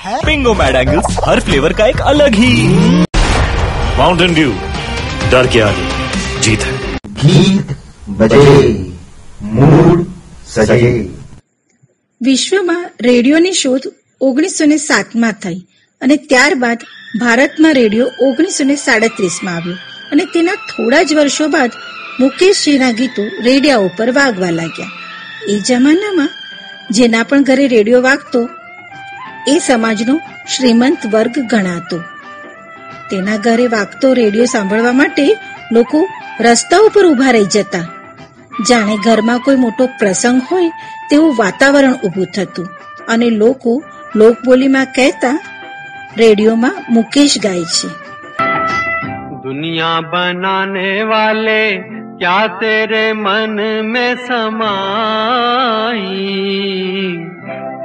[0.07, 2.49] वारीलाल Bingo mad angles हर फ्लेवर का एक अलग ही
[3.99, 4.51] माउंटेन ड्यू
[5.31, 5.85] डर के आगे
[6.41, 6.75] जीत है
[7.21, 7.71] ગીત
[8.12, 8.41] બજે
[9.53, 10.03] મૂડ
[10.49, 10.91] સજે
[12.21, 13.87] વિશ્વમાં રેડિયોની શોધ
[14.21, 15.61] ઓગણીસો ને સાતમાં થઈ
[16.03, 16.85] અને ત્યારબાદ
[17.21, 19.79] ભારતમાં રેડિયો ઓગણીસો ને સાડત્રીસમાં આવ્યો
[20.11, 21.79] અને તેના થોડા જ વર્ષો બાદ
[22.19, 24.93] મુકેશજીના ગીતો રેડિયા ઉપર વાગવા લાગ્યા
[25.49, 26.31] એ જમાનામાં
[26.93, 28.45] જેના પણ ઘરે રેડિયો વાગતો
[29.50, 30.16] એ સમાજનો
[30.56, 32.00] શ્રીમંત વર્ગ ગણાતો.
[33.12, 35.26] તેના ઘરે વાગતો રેડિયો સાંભળવા માટે
[35.72, 36.08] લોકો
[36.39, 37.86] રસ્તા ઉપર ઊભા રહી જતા.
[38.70, 40.70] જાણે ઘરમાં કોઈ મોટો પ્રસંગ હોય
[41.10, 42.68] તેવું વાતાવરણ ઊભું થતું
[43.08, 43.84] અને લોકો
[44.16, 45.39] લોકબોલીમાં કહેતા,
[46.18, 47.89] રેડિયોમાં મુકેશ ગાય છે.
[49.43, 51.62] દુનિયા બનાને વાલે
[52.20, 56.10] ક્યા તેરે મન મે સમાઈ?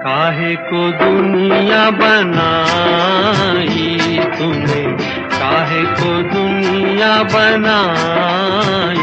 [0.07, 4.97] काहे को दुनिया बनाई तूने?
[5.39, 8.97] काहे को दुनिया बनाई?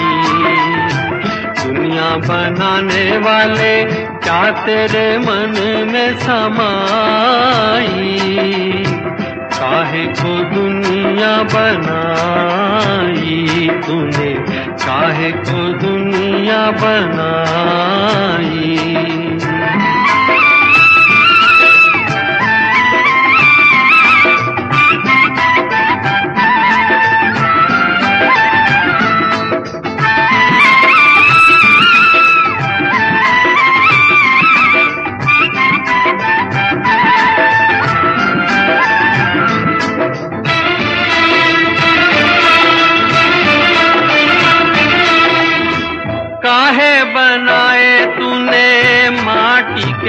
[1.66, 3.84] दुनिया बनाने वाले
[4.18, 5.54] क्या तेरे मन
[5.92, 8.18] में समाई?
[9.54, 14.34] काहे को दुनिया बनाई तूने?
[14.86, 19.11] काहे को दुनिया बनाई?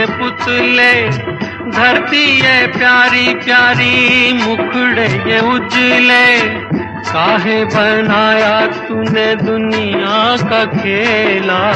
[0.03, 1.09] के पुतले,
[1.71, 6.39] धरती ये प्यारी प्यारी, मुखड़े ये उजले।
[7.13, 11.73] काहे बनाया तूने दुनिया का खेला?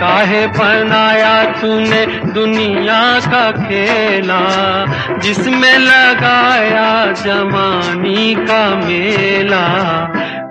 [0.00, 4.84] काहे बनाया तूने दुनिया का खेला?
[5.18, 9.68] जिसमें लगाया जवानी का मेला।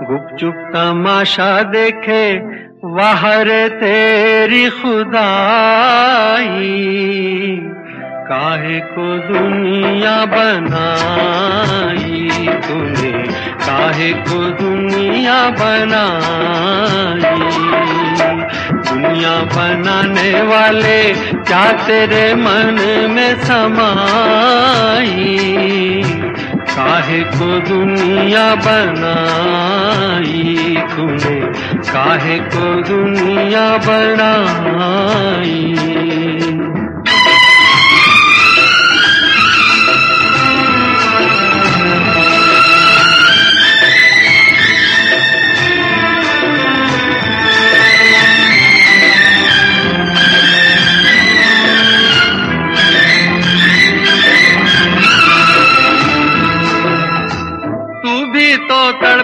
[0.09, 2.35] गुपचुप तमाशा देखे
[2.85, 6.61] वाहर तेरी खुदाई,
[8.29, 13.27] काहे को दुनिया बनाई तूने?
[13.67, 17.51] काहे को दुनिया बनाई?
[18.71, 26.20] दुनिया बनाने वाले क्या तेरे मन में समाई?
[26.75, 28.75] काहे को दुनिया बनाई
[30.91, 31.39] तूने
[31.91, 35.57] काहे को दुनिया बनाई।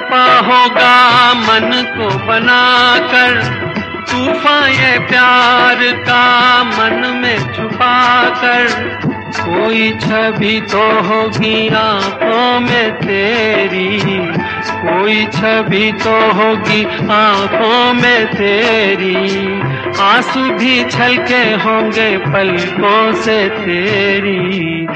[0.08, 3.42] तड़पा होगा मन को बनाकर।
[4.10, 7.98] तूफ़ान ये प्यार का मन में छुपा
[8.42, 8.68] कर
[9.38, 14.00] कोई छवि तो होगी आँखों में तेरी।
[14.78, 19.16] कोई छवि तो होगी आँखों में तेरी।
[20.02, 24.88] आँसू भी छलके होंगे पलकों से तेरी।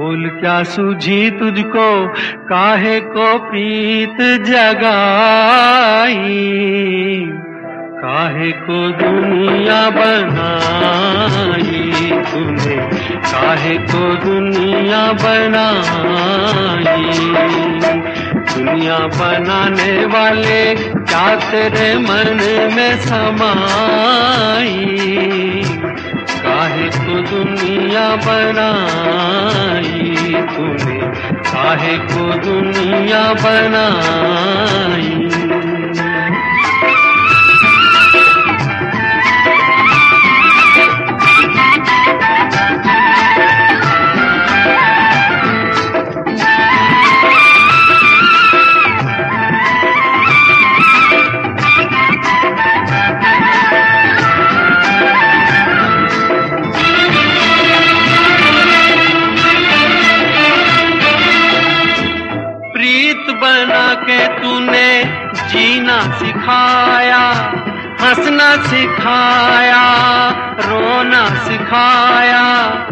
[0.00, 2.14] बोल, क्या सूझी तुझको?
[2.48, 6.28] काहे को पीत जगाई?
[8.02, 12.90] काहे को दुनिया बनाई तूने?
[13.18, 16.94] काहे को दुनिया बनाई?
[18.34, 24.96] दुनिया बनाने वाले क्या तेरे मन में समाई?
[26.60, 29.84] काहे को दुनिया बनाई
[30.50, 30.98] तूने
[31.50, 35.29] काहे को दुनिया बनाई।
[65.50, 67.22] जीना सिखाया
[68.02, 69.82] हंसना सिखाया
[70.68, 72.89] रोना सिखाया।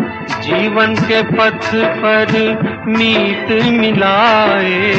[0.49, 2.59] जीवन के पथ पर
[2.89, 4.97] मीत मिलाए,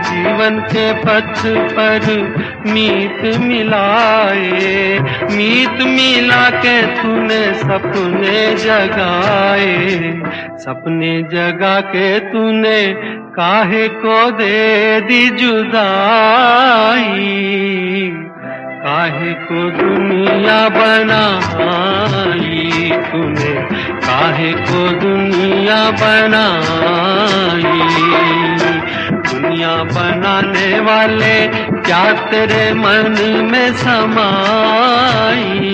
[0.00, 2.32] जीवन के पथ पर
[2.66, 4.98] मीत मिलाए।
[5.36, 10.20] मीत मिला के तूने सपने जगाए,
[10.56, 12.94] सपने जगा के तूने
[13.36, 18.10] काहे को दे दी जुदाई?
[18.86, 23.83] काहे को दुनिया बनाई तूने?
[24.05, 27.77] काहे को दुनिया बनाई
[29.29, 31.37] दुनिया बनाने वाले
[31.81, 33.15] क्या तेरे मन
[33.51, 35.73] में समाई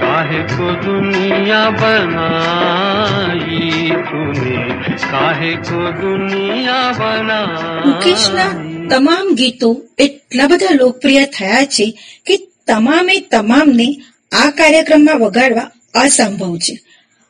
[0.00, 3.60] काहे को दुनिया बनाई
[4.08, 4.56] तूने
[5.04, 8.46] काहे को दुनिया बनाई મુકેશના
[8.92, 11.86] તમામ ગીતો એટલા બધા લોકપ્રિય થયા છે
[12.26, 12.34] કે
[12.68, 13.88] તમામે તમામને
[14.32, 16.74] આ કાર્યક્રમમાં વગાડવા અસંભવ છે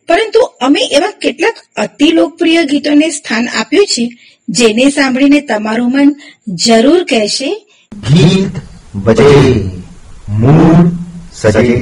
[0.09, 4.05] પરંતુ અમે એવા કેટલાક અતિ લોકપ્રિય ગીતોને સ્થાન આપ્યું છે
[4.49, 6.11] જેને સાંભળીને તમારું મન
[6.59, 7.51] જરૂર કહેશે
[7.93, 8.55] ગીત
[9.05, 9.29] બજે
[10.37, 10.87] મૂળ
[11.33, 11.79] સજે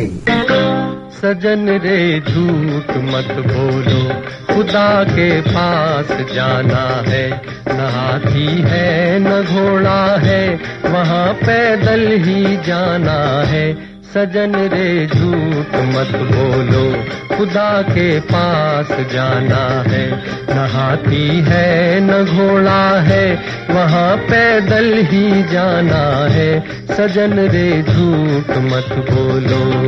[1.21, 4.03] सजन रे झूठ मत बोलो
[4.49, 7.25] खुदा के पास जाना है
[7.69, 10.43] न हाथी है न घोड़ा है
[10.87, 13.65] वहाँ पैदल ही जाना है
[14.14, 17.04] सजन रे, झूठ मत बोलो।
[17.38, 20.12] खुदा के पास जाना है।
[20.50, 26.64] न हाथी है, न घोड़ा है। वहाँ पैदल ही जाना है।
[26.98, 29.84] सजन रे, झूठ मत बोलो।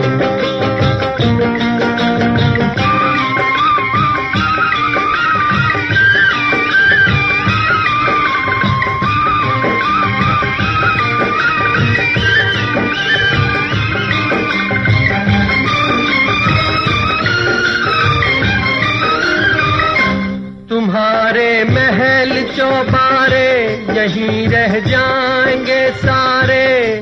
[24.66, 27.02] रह जाएँगे सारे।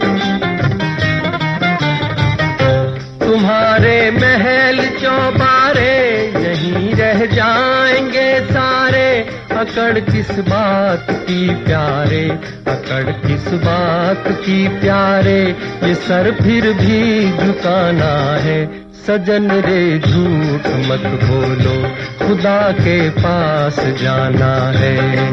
[3.20, 5.96] तुम्हारे महल चौबारे
[6.36, 9.10] यहीं रह जाएँगे सारे।
[9.52, 12.30] अकड़ किस बात की प्यारे,
[12.68, 15.42] अकड़ किस बात की प्यारे।
[15.84, 18.66] ये सर फिर भी झुकाना है,
[19.08, 21.90] सजन रे झूठ मत बोलो,
[22.28, 25.24] खुदा के पास जाना है।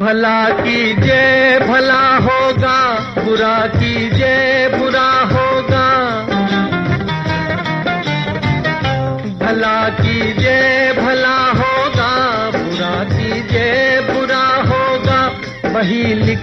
[0.00, 2.78] भला कीजिए भला होगा
[3.24, 3.56] बुरा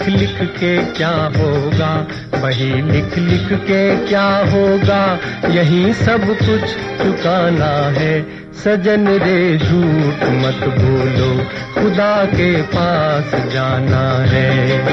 [0.07, 2.07] लिख लिख के क्या होगा?
[2.39, 5.19] वही लिख लिख के क्या होगा?
[5.49, 6.61] यही सब कुछ
[7.05, 11.43] चुकाना है। सजन रे झूठ मत बोलो
[11.81, 14.83] खुदा के पास जाना है।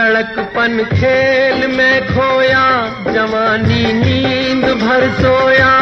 [0.00, 5.80] लड़कपन खेल में खोया, जवानी नींद भर सोया।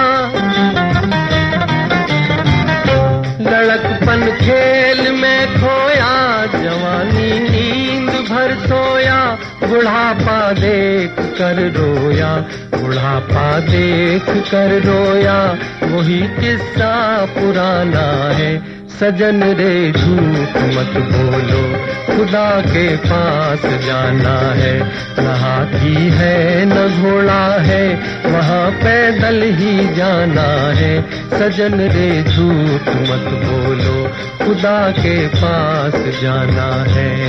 [3.41, 12.37] लड़कपन खेल में खोया, जवानी नींद भर सोया। बुढ़ापा देख कर रोया,
[12.79, 22.97] बुढ़ापा देख कर रोया। वही किस्सा पुराना है सजन रे, झूठ मत बोलो। खुदा के
[22.97, 24.83] पास जाना है
[25.19, 27.95] न हाथी है, न घोड़ा है,
[28.33, 31.03] वहाँ पैदल ही जाना है।
[31.39, 34.09] सजन रे, झूठ मत बोलो,
[34.47, 35.93] खुदा के पास
[36.23, 37.29] जाना है।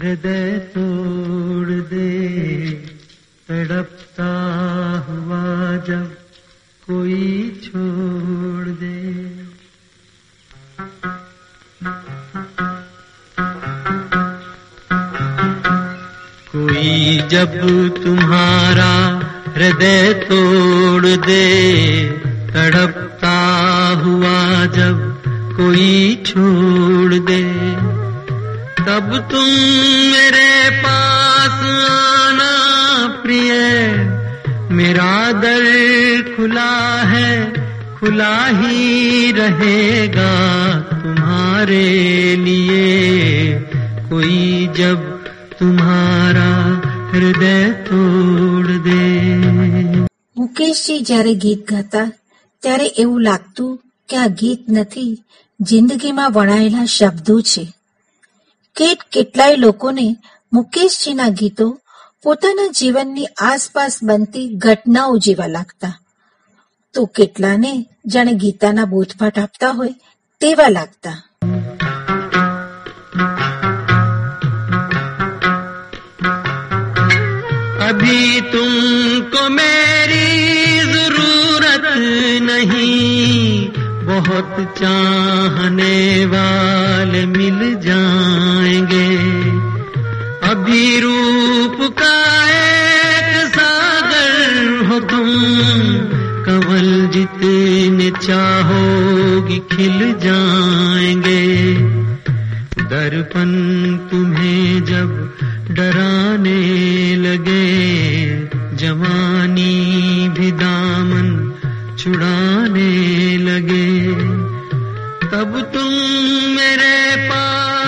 [0.00, 2.24] हृदय तोड़ दे
[3.48, 3.93] तड़पता हुआ
[5.84, 6.16] जब
[6.86, 9.14] कोई छोड़ दे।
[16.52, 17.52] कोई जब
[18.04, 18.92] तुम्हारा
[19.56, 21.46] हृदय तोड़ दे,
[22.52, 23.38] तड़पता
[24.04, 25.22] हुआ जब
[25.56, 27.42] कोई छोड़ दे।
[28.84, 29.46] तब तुम
[30.12, 32.52] मेरे पास आना
[33.22, 34.13] प्रिय
[34.73, 35.13] मेरा
[35.43, 35.65] दर
[36.29, 36.71] खुला
[37.11, 37.31] है
[37.95, 40.31] खुला ही रहेगा
[40.95, 41.85] तुम्हारे
[42.45, 42.87] लिए
[44.09, 44.39] कोई
[44.75, 44.99] जब
[45.59, 46.49] तुम्हारा
[47.11, 47.53] હૃદય
[47.85, 48.97] તોડ દે
[50.35, 52.03] મુકેશજી જ્યારે ગીત ગાતા
[52.63, 53.71] ત્યારે એવું લાગતું
[54.09, 55.13] કે આ ગીત નથી
[55.59, 57.63] જિંદગીમાં વણાયેલા શબ્દો છે
[58.75, 60.05] કેટ કેટલાય લોકોને
[60.51, 61.67] મુકેશજીના ગીતો
[62.23, 65.93] પોતાના જીવનની આસપાસ બનતી ઘટનાઓ જેવા લાગતા
[66.95, 67.73] તો કેટલાને
[68.07, 69.95] જાણે ગીતાના બોધપાઠ આપતા હોય
[70.41, 71.17] તેવા લાગતા
[77.87, 78.19] अभी
[78.51, 80.25] तुमको मेरी
[80.93, 81.85] जरूरत
[82.43, 82.97] नहीं
[84.05, 89.07] बहुत चाहने वाले मिल जाएंगे
[90.54, 95.28] अभी रूप का एक सागर हो तुम।
[96.44, 101.74] कमल जितने चाहोगी खिल जाएँगे।
[102.82, 103.50] दर्पण
[104.10, 105.34] तुम्हें जब
[105.70, 106.62] डराने
[107.16, 107.86] लगे,
[108.76, 109.74] जवानी
[110.28, 111.52] भी दामन
[111.98, 112.92] छुड़ाने
[113.38, 114.12] लगे।
[115.28, 115.88] तब तुम
[116.56, 117.83] मेरे पास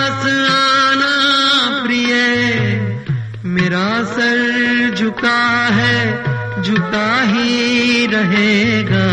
[3.67, 5.39] मेरा सर झुका
[5.77, 9.07] है, झुका ही रहेगा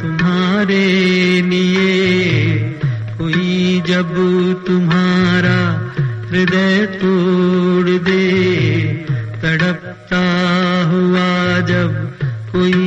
[0.00, 0.80] तुम्हारे
[1.40, 2.58] लिए।
[3.18, 4.12] कोई जब
[4.66, 5.56] तुम्हारा
[6.30, 8.26] हृदय तोड़ दे,
[9.42, 10.24] तड़पता
[10.92, 11.30] हुआ
[11.66, 11.96] जब
[12.52, 12.85] कोई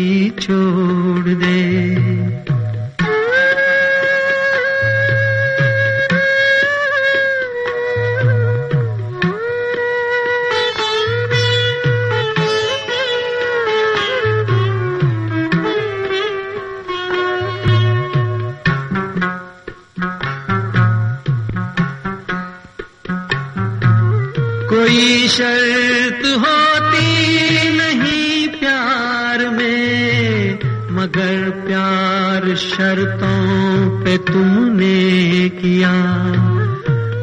[34.09, 35.91] पे तुमने किया।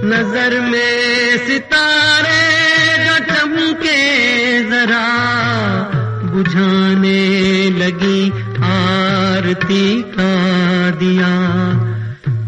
[0.05, 2.43] नज़र में सितारे
[3.05, 3.97] जो चमके
[4.63, 5.07] जरा,
[6.25, 8.31] बुझाने लगी
[8.63, 10.31] आरती का
[10.91, 11.33] दिया।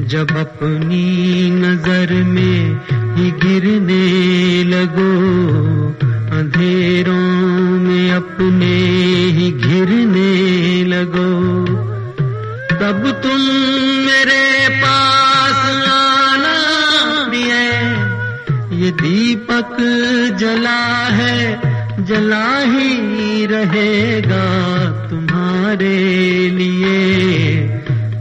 [0.07, 2.81] जब अपनी नज़र में
[3.17, 4.07] ही गिरने
[4.65, 5.11] लगो,
[6.39, 7.21] अंधेरों
[7.81, 8.75] में अपने
[9.31, 11.88] ही घिरने लगो।
[12.81, 13.41] तब तुम
[14.07, 16.57] मेरे पास आना
[17.29, 17.53] प्रिय
[18.81, 19.77] ये दीपक
[20.41, 20.83] जला
[21.19, 21.39] है,
[22.07, 24.47] जला ही रहेगा
[25.11, 25.99] तुम्हारे
[26.59, 27.01] लिए।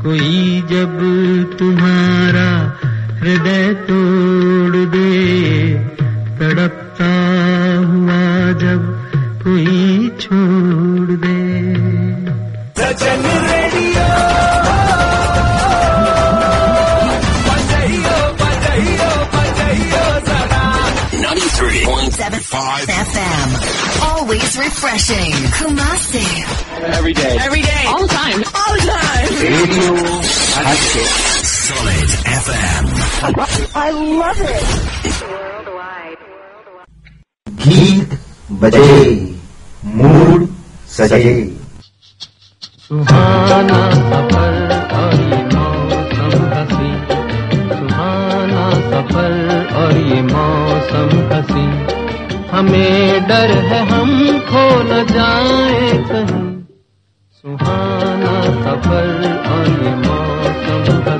[0.03, 0.97] कोई जब
[1.59, 2.49] तुम्हारा
[3.21, 5.13] हृदय तोड़ दे,
[6.39, 7.13] तड़पता
[7.91, 8.21] हुआ
[8.63, 8.81] जब
[9.43, 10.56] कोई छोड़
[12.96, 14.06] सजन रेडियो
[17.46, 20.62] बजाइयो बजाइयो बजाइयो जरा
[21.24, 23.48] 93.75 FM.
[24.09, 25.34] Always refreshing.
[25.59, 26.24] Kumasi.
[26.98, 27.34] Every day.
[27.46, 27.84] Every day.
[27.92, 28.40] All the time.
[28.62, 29.30] All the time.
[29.44, 29.92] Radio
[30.56, 31.12] Hatchet.
[31.52, 32.10] Solid
[32.40, 32.84] FM.
[33.84, 33.88] I
[34.22, 34.68] love it.
[37.64, 38.14] गीत
[38.62, 38.86] बजे
[39.98, 40.46] मूड
[40.96, 41.20] सजे
[42.88, 44.55] सुहाना सफ़र
[44.97, 46.91] और ये मौसम हसी।
[47.69, 49.34] सुहाना सफ़र
[49.76, 51.65] और ये मौसम हसी।
[52.51, 56.47] हमें डर है हम खो न जाए कहीं।
[57.43, 59.07] सुहाना सफ़र
[59.51, 61.16] और ये मौसम हसी।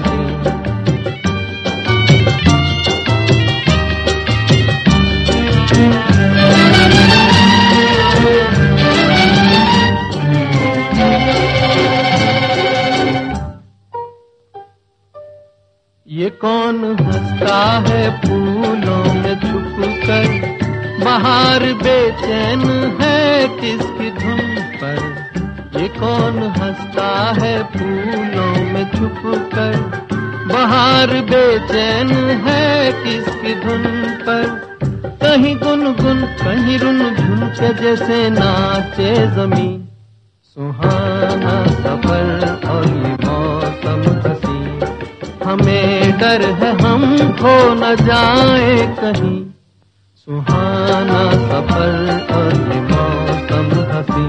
[16.28, 19.76] ये कौन हंसता है फूलों में छुप
[20.06, 20.26] कर
[21.04, 22.64] बाहर बेचैन
[23.02, 23.20] है
[23.60, 24.42] किसकी धुन
[24.82, 25.00] पर?
[25.80, 27.08] ये कौन हंसता
[27.40, 29.22] है फूलों में छुप
[29.54, 29.78] कर
[30.52, 32.12] बाहर बेचैन
[32.48, 33.88] है किसकी धुन
[34.28, 34.46] पर?
[35.24, 39.70] कहीं गुन गुन कहीं रुन झुन के जैसे नाचे जमी
[40.58, 44.27] सुहाना सफ़र और ये मौसम
[45.48, 47.04] हमें डर है, हम
[47.40, 49.38] खो न जाए कहीं।
[50.28, 51.94] सुहाना सफल
[52.36, 52.54] और
[52.90, 54.26] मौसम हसी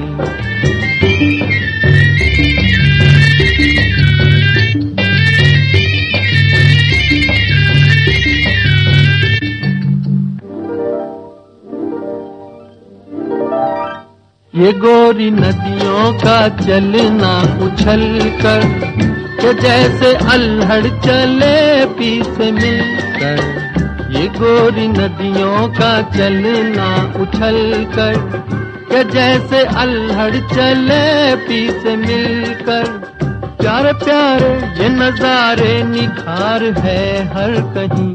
[14.55, 17.33] ये गोरी नदियों का चलना
[17.65, 18.03] उछल
[18.43, 18.63] कर
[19.41, 23.39] के जैसे अल्हड़ चले पीछे मिलकर,
[24.13, 26.89] ये गोरी नदियों का चलना
[27.23, 27.59] उछल
[27.95, 28.17] कर
[28.91, 31.05] के जैसे अल्हड़ चले
[31.47, 32.87] पीछे मिलकर,
[33.61, 37.03] प्यारे प्यारे ये नजारे निखार है
[37.35, 38.15] हर कहीं।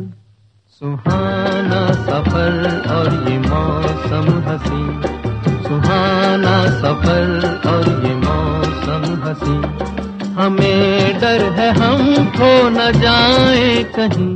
[0.82, 2.56] सुहाना सफ़र
[2.94, 4.84] और ये मौसम हसी
[5.68, 10.03] सुहाना सफ़र और ये मौसम हसी
[10.34, 11.99] हमें डर है हम
[12.31, 14.31] खो न जाए कहीं।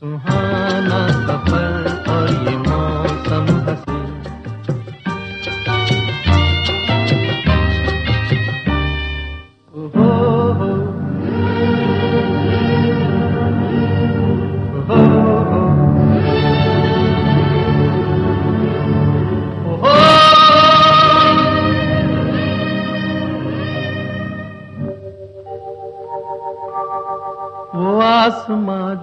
[0.00, 3.46] सुहाना सफ़र और ये मौसम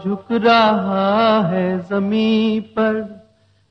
[0.06, 2.98] झुक रहा है जमी पर,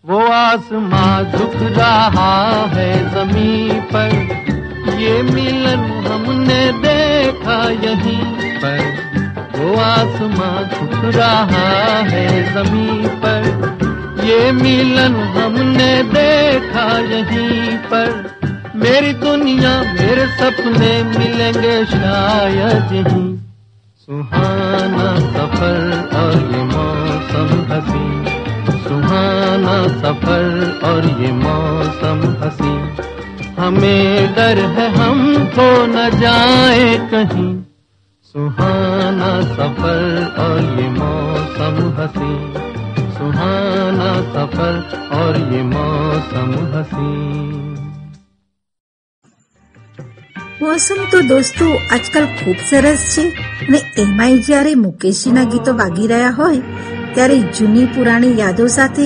[0.04, 2.30] वो आसमां झुक रहा
[2.66, 4.14] है जमी पर।
[4.98, 8.24] ये मिलन हमने देखा यहीं
[8.58, 8.80] पर,
[9.58, 11.68] वो आसमां झुक रहा
[12.08, 13.46] है जमी पर।
[14.24, 18.10] ये मिलन हमने देखा यहीं पर,
[18.76, 23.33] मेरी दुनिया मेरे सपने मिलेंगे शायद यहीं।
[24.04, 28.24] सुहाना सफ़र और ये मौसम हसी।
[28.82, 32.72] सुहाना सफ़र और ये मौसम हसी।
[33.62, 37.62] हमें डर है हम तो न जाए कहीं।
[38.22, 42.52] सुहाना सफ़र और ये मौसम हसी।
[43.14, 47.83] सुहाना सफ़र और ये मौसम हसी।
[50.53, 53.23] મોસમ તો દોસ્તો આજકાલ ખૂબ સરસ છે
[53.65, 56.61] અને એમાંય જ્યારે મુકેશજીના ગીતો વાગી રહ્યા હોય
[57.13, 59.05] ત્યારે જૂની પુરાણી યાદો સાથે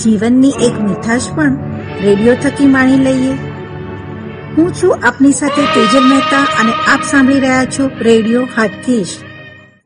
[0.00, 1.54] જીવનની એક મીઠાશ પણ
[2.00, 3.34] રેડિયો થકી માણી લઈએ
[4.54, 9.14] હું છું આપની સાથે તેજલ મહેતા અને આપ સાંભળી રહ્યા છો રેડિયો હાટકેશ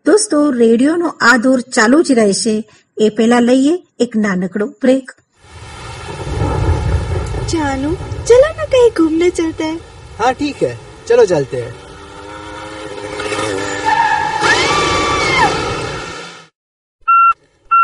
[0.06, 2.56] દોસ્તો રેડિયોનો આ દોર ચાલુ જ રહેશે
[2.96, 5.14] એ પહેલા લઈએ એક નાનકડો બ્રેક
[7.50, 7.90] जानू
[8.24, 9.78] चलो ना कहीं घूमने चलते हैं
[10.18, 10.74] हाँ ठीक है
[11.11, 11.71] चलो चलते हैं।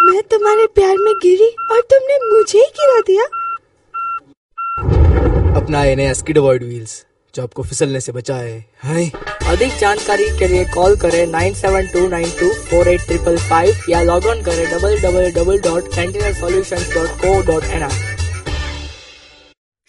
[0.08, 3.26] मैं तुम्हारे प्यार में गिरी और तुमने मुझे ही गिरा दिया।
[5.58, 8.52] अपना ये नया स्किड अवॉइड व्हील्स जो आपको फिसलने से बचाए।
[8.84, 9.10] है
[9.52, 13.90] अधिक जानकारी के लिए कॉल करें nine seven two nine two four eight triple five
[13.90, 17.88] या लॉग ऑन करें double double double dot sentinel solution dot co dot in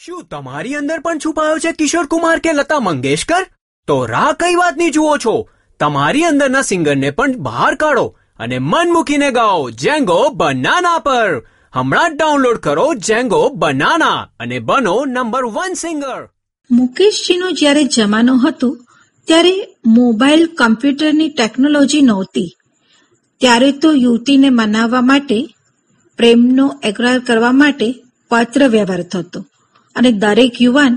[0.09, 3.47] શું તમારી અંદર પણ છુપાયો છે કિશોર કુમાર કે લતા મંગેશકર?
[3.87, 5.49] તો રાહ કઈ વાતની જુઓ છો?
[5.81, 11.43] તમારી અંદરના સિંગરને પણ બહાર કાઢો અને મન મૂકીને ગાઓ જેંગો બનાના પર.
[11.75, 16.29] હમણાં જ ડાઉનલોડ કરો જેંગો બનાના અને બનો નંબર વન સિંગર.
[16.71, 18.77] મુકેશજીનો જ્યારે જમાનો હતો,
[19.27, 22.57] ત્યારે મોબાઈલ કમ્પ્યુટરની ટેકનોલોજી નહોતી.
[23.41, 25.55] ત્યારે તો યુવતીને મનાવવા માટે,
[26.17, 27.95] પ્રેમનો એકરાર કરવા માટે
[28.29, 29.47] પત્ર વ્યવહાર થતો.
[29.98, 30.94] અને દરેક યુવાન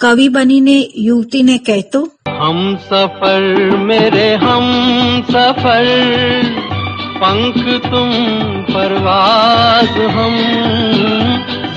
[0.00, 0.76] કવિ બનીને
[1.08, 2.00] યુવતીને કહેતો
[2.40, 2.58] हम
[2.88, 3.44] सफर
[3.88, 4.66] मेरे हम
[5.30, 5.86] सफर
[7.22, 7.56] पंख
[7.86, 8.10] तुम
[8.68, 10.36] परवाज हम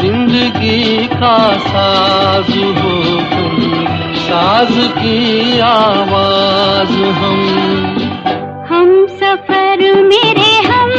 [0.01, 0.83] जिंदगी
[1.15, 1.33] का
[1.65, 2.93] साज हो
[3.33, 3.57] तुम
[4.27, 5.17] साज की
[5.71, 7.41] आवाज हम
[8.71, 8.91] हम
[9.21, 9.79] सफर
[10.11, 10.93] मेरे हम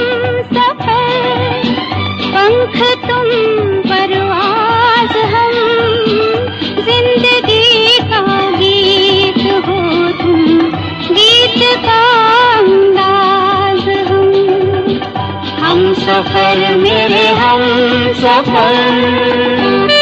[0.52, 1.70] सफर
[2.34, 2.76] पंख
[3.08, 3.30] तुम
[3.88, 4.25] परवाज
[16.07, 17.61] सफ़र मेरे हम
[18.13, 19.96] सफ़र।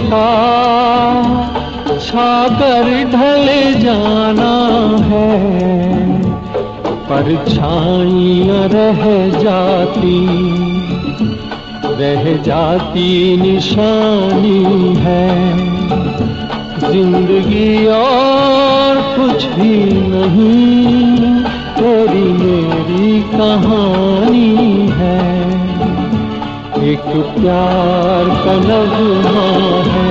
[0.10, 0.28] का
[2.00, 4.54] छाकर ढले जाना
[5.06, 5.32] है
[7.10, 9.04] परछाइयाँ रह
[9.40, 10.18] जाती
[12.00, 15.28] रह जाती निशानी है।
[16.82, 19.74] ज़िंदगी और कुछ भी
[20.08, 21.44] नहीं,
[21.78, 24.52] तेरी मेरी कहानी
[24.92, 25.37] है।
[27.07, 29.43] एक प्यार का नगमा
[29.89, 30.07] है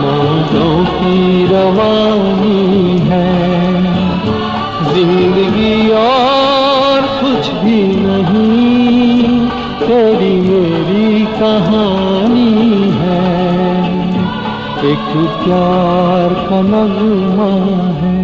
[0.00, 3.30] मौजों की रवानी है
[4.90, 9.28] जिंदगी और कुछ भी नहीं
[9.80, 12.50] तेरी मेरी मेरी कहानी
[13.00, 13.20] है
[14.90, 17.52] एक प्यार का नगमा
[18.00, 18.16] है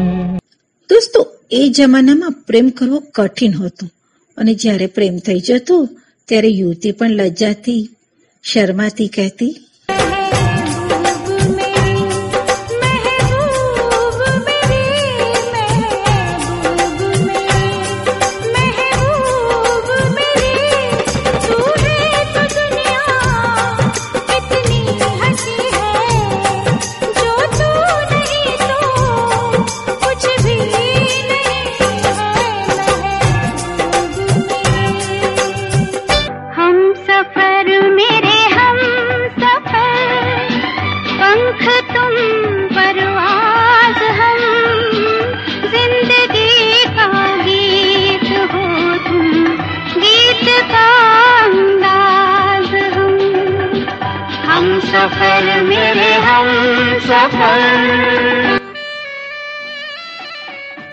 [0.90, 1.20] દોસ્તો
[1.52, 3.86] એ જમાનામાં પ્રેમ કરવો કઠિન હતો
[4.38, 5.76] અને જ્યારે પ્રેમ થઈ જતો
[6.31, 7.81] ત્યારે યુવતી પણ લજ્જાથી
[8.43, 9.53] શરમાથી કહેતી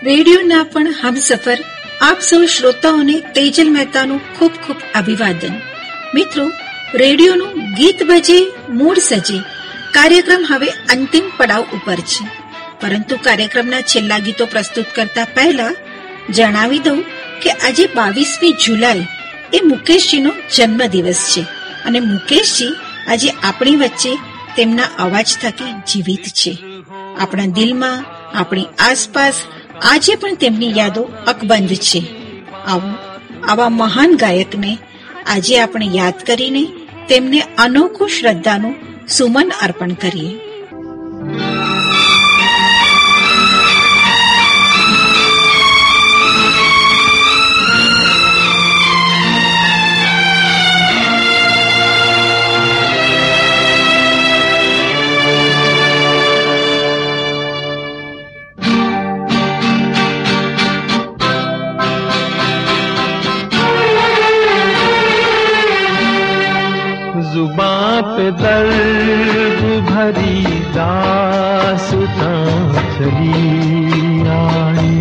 [0.03, 1.57] રેડિયોના પણ હમસફર
[2.01, 5.53] આપ સૌ શ્રોતાઓને તેજલ મહેતાનું ખૂબ ખૂબ અભિવાદન.
[6.15, 6.51] મિત્રો,
[6.95, 9.39] રેડિયોનું ગીત બજે, મૂળ સજે.
[9.93, 12.27] કાર્યક્રમ હવે અંતિમ પડાવ ઉપર છે.
[12.81, 15.71] પરંતુ કાર્યક્રમના છેલ્લા ગીતો પ્રસ્તુત કરતા પહેલા
[16.29, 17.03] જણાવી દઉં
[17.41, 19.07] કે આજે બાવીસમી જુલાઈ
[19.53, 21.41] એ મુકેશજીનો જન્મદિવસ છે.
[21.85, 22.67] અને મુકેશજી
[23.07, 24.17] આજે આપણી વચ્ચે
[24.55, 26.57] તેમના અવાજ થકી જીવિત છે.
[27.19, 28.05] આપણા દિલમાં,
[28.37, 29.33] આપણી આસપાસ,
[29.91, 32.03] આજે પણ તેમની યાદો અકબંધ છે.
[32.67, 32.93] આવો,
[33.47, 34.77] આવા મહાન ગાયકને
[35.27, 36.65] આજે આપણે યાદ કરીને
[37.09, 38.75] તેમને અનોખું શ્રદ્ધાનું
[39.07, 40.39] સુમન અર્પણ કરીએ.
[68.01, 70.43] पे दर्द भरी
[70.75, 72.43] दास्तां
[72.95, 73.41] चली
[74.35, 74.95] आई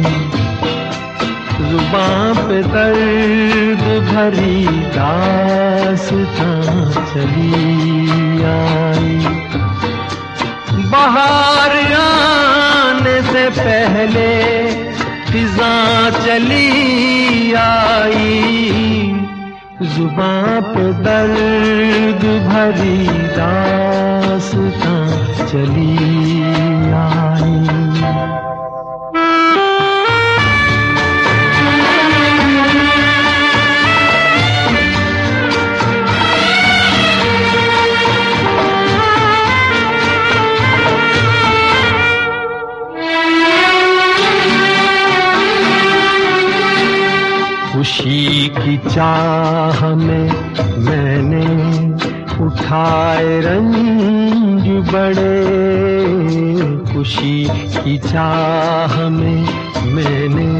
[2.74, 4.64] दर्द भरी
[4.96, 6.60] दास्तां
[7.12, 7.52] चली
[8.52, 9.16] आई
[10.92, 14.30] बाहर आने से पहले
[15.30, 15.74] फिजा
[16.24, 18.97] चली आई।
[19.98, 22.98] जुबां पे दर्द भरी
[23.38, 25.00] दास्तां
[25.50, 25.94] चली
[26.98, 27.17] आई
[48.48, 50.30] की चाह में
[50.78, 51.46] मैंने
[52.44, 55.38] उठाए रंज बड़े।
[56.92, 59.40] खुशी की चाह में
[59.94, 60.50] मैंने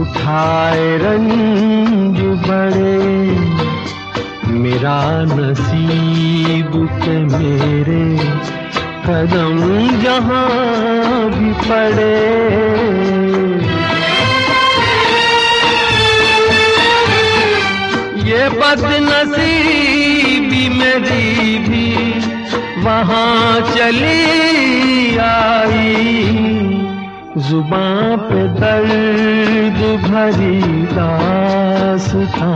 [0.00, 2.98] उठाए रंज बड़े।
[4.52, 8.04] मेरा नसीब के मेरे
[9.06, 9.58] कदम
[10.02, 13.27] जहाँ भी पड़े।
[18.28, 21.88] ये बदनसीबी मेरी भी
[22.84, 26.04] वहाँ चली आई।
[27.48, 30.60] ज़ुबान पे दर्द भरी
[30.92, 32.52] दास था,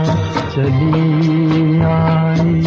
[0.55, 1.41] चली
[1.93, 2.61] आई।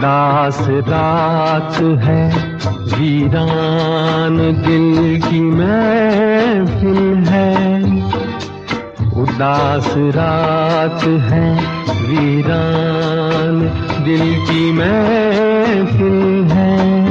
[0.00, 2.32] उदास रात है।
[2.66, 7.82] वीरान दिल की महफिल है।
[9.20, 11.52] उदास रात है।
[11.90, 13.60] वीरान
[14.04, 17.06] दिल की महफिल है।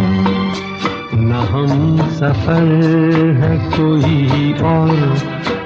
[1.16, 2.64] न हम सफ़र
[3.38, 5.18] है कोई और,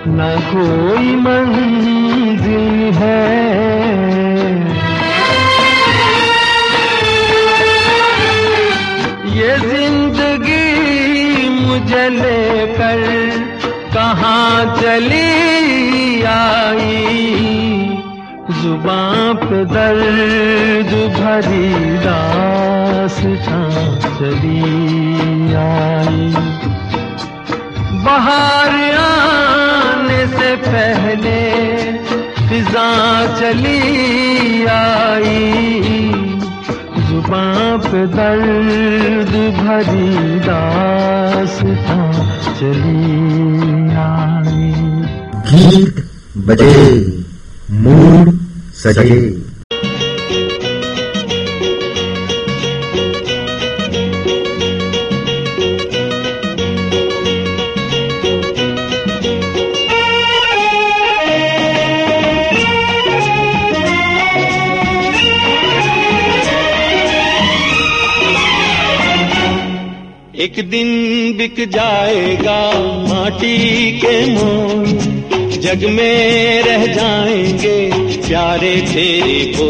[0.08, 3.64] न कोई मंजिल है।
[9.44, 13.02] ये ज़िंदगी मुझे लेकर
[13.94, 16.96] कहाँ चली आई?
[18.62, 21.70] ज़ुबान पे दर्द भरी
[22.06, 23.68] दास्तां
[24.20, 24.64] चली
[25.66, 26.32] आई?
[28.06, 31.40] बाहर आने से पहले
[32.48, 32.90] फिजा
[33.40, 36.13] चली आई।
[37.24, 41.98] जुबां पे दर्द भरी दासता
[42.60, 43.04] चली
[44.04, 44.72] आई
[45.52, 46.04] गीत
[46.48, 46.74] बजे
[47.84, 48.32] मूड
[48.84, 49.20] सजे।
[70.44, 70.88] एक दिन
[71.38, 72.72] बिक जाएगा
[73.10, 74.86] माटी के मोल।
[75.62, 77.92] जग में रह जाएँगे
[78.28, 79.70] प्यारे तेरे को।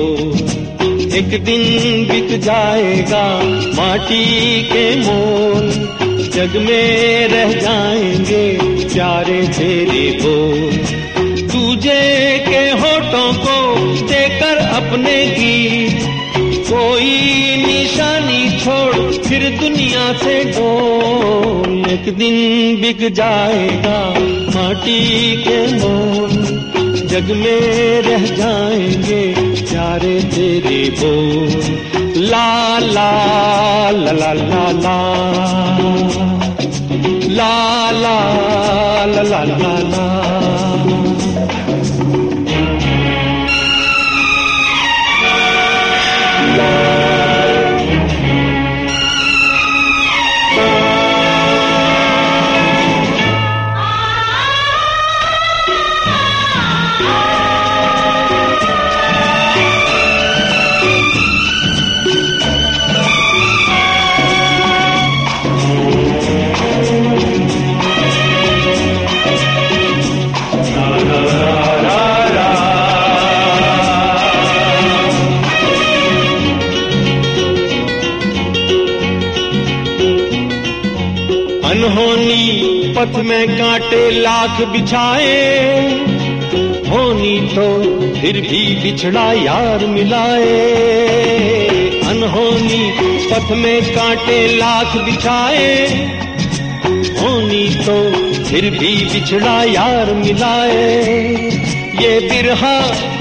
[1.17, 1.61] एक दिन
[2.05, 3.43] बिक जाएगा
[3.75, 5.69] माटी के मोल।
[6.29, 8.57] जग में रह जाएँगे
[8.93, 10.61] प्यारे तेरे को।
[11.47, 13.77] तुझे के होठों को
[14.07, 15.99] देकर अपने गीत
[16.73, 17.11] कोई
[17.55, 22.35] निशानी छोड़ फिर दुनिया से डोल एक दिन
[22.81, 24.09] बिक जाएगा
[24.55, 26.29] माटी के मोल।
[27.07, 31.61] जग में रह जाएँगे प्यारे तेरे बोल।
[32.23, 34.33] ला ला ला ला
[34.71, 34.97] ला।
[37.29, 38.19] ला ला
[39.05, 40.62] ला ला ला ला।
[83.03, 85.31] पथ में कांटे लाख बिछाए।
[86.89, 87.65] होनी तो
[88.21, 90.61] फिर भी बिछड़ा यार मिलाए।
[92.03, 92.91] अनहोनी
[93.31, 95.87] पथ में कांटे लाख बिछाए।
[97.19, 97.97] होनी तो
[98.43, 101.03] फिर भी बिछड़ा यार मिलाए।
[102.01, 102.77] ये बिरहा,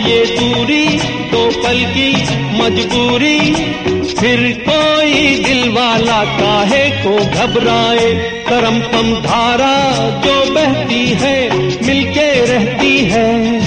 [0.09, 0.87] ये दूरी
[1.29, 2.13] तो पल की
[2.63, 3.39] मजबूरी,
[4.15, 4.82] फिर कोई
[5.15, 8.13] दिल वाला काहे को घबराए?
[8.49, 11.57] करम पम धारा जो बहती है,
[11.87, 13.61] मिलके रहती है।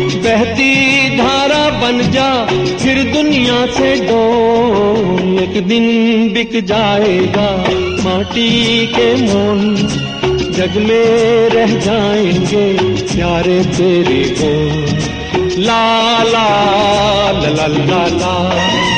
[0.00, 2.46] बहती धारा बन जा,
[2.76, 4.22] फिर दुनिया से दो
[5.42, 5.84] एक दिन
[6.32, 7.64] बिक जाएगा
[8.04, 9.76] माटी के मोल।
[10.52, 12.78] जग में रह जाएँगे
[13.14, 14.76] प्यारे तेरे को
[15.62, 16.48] ला ला
[17.32, 18.95] ला ला ला ला ला।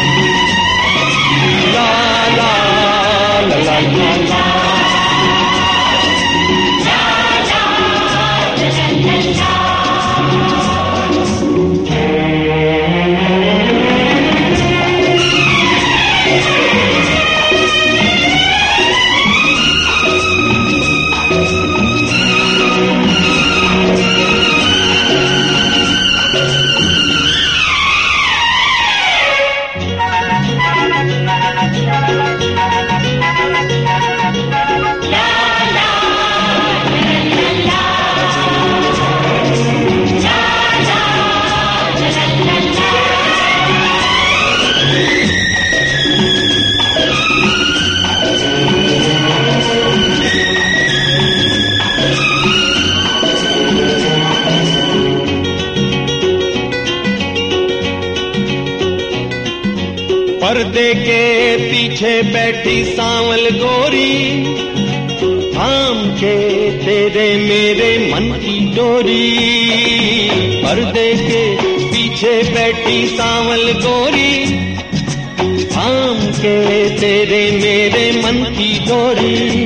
[61.08, 64.44] के पीछे बैठी सांवल गोरी।
[65.52, 69.38] थाम के तेरे मेरे मन की डोरी।
[70.62, 74.46] पर्दे के पीछे बैठी सांवल गोरी।
[75.64, 79.58] थाम के तेरे मेरे मन की डोरी।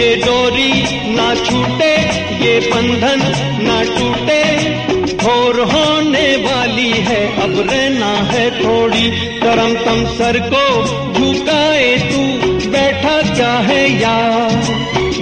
[0.00, 0.72] ये डोरी
[1.16, 1.96] ना छूटे,
[2.44, 3.22] ये बंधन
[3.62, 4.45] ना टूटे।
[5.56, 9.10] घोर होने वाली है, अब रहना है थोड़ी।
[9.40, 10.64] करम तम सर को
[11.12, 12.24] झुकाए तू,
[12.70, 14.16] बैठा चाहे या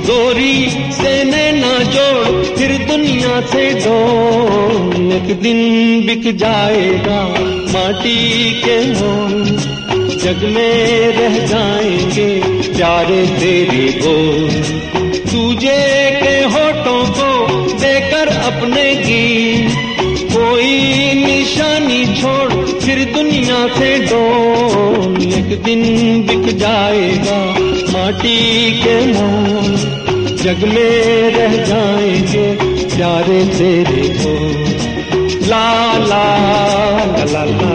[0.09, 3.97] गोरी से नैना जोड़, फिर दुनिया से दो
[5.17, 5.61] एक दिन
[6.07, 7.23] बिक जाएगा
[7.75, 9.45] माटी के मोल
[10.17, 12.29] जग में रह जाएँगे
[12.77, 14.63] प्यारे तेरे बोल
[15.31, 15.81] तुझे
[16.23, 17.33] के होठों को
[17.79, 19.84] देकर अपने गीत
[21.15, 25.83] निशानी छोड़, फिर दुनिया से डोल, एक दिन
[26.23, 27.53] बिक जाएगा
[27.93, 29.77] माटी के मोल।
[30.37, 34.35] जग में रह जाएँगे प्यारे तेरे को।
[35.47, 36.27] ला ला
[37.33, 37.74] ला ला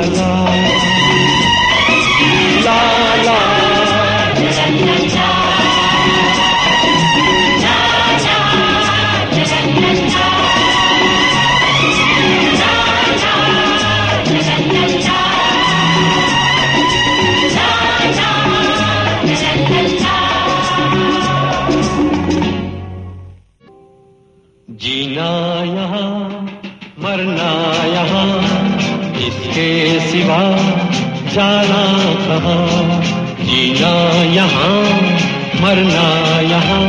[35.70, 36.86] मरना यहाँ,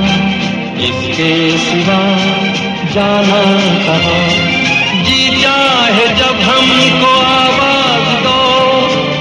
[0.78, 1.98] इसके सिवा
[2.94, 3.42] जाना
[3.86, 4.28] कहाँ?
[5.04, 8.38] जी चाहे जब हमको आवाज़ दो,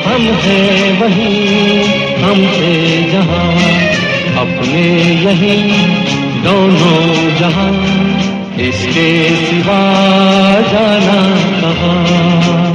[0.10, 1.84] हम है वहीं,
[2.24, 3.54] हम थे जहाँ।
[4.46, 4.86] अपने
[5.24, 5.72] यहीं,
[6.44, 7.72] दोनों जहाँ,
[8.60, 9.82] इसके सिवा
[10.62, 11.22] जाना
[11.62, 12.69] कहाँ?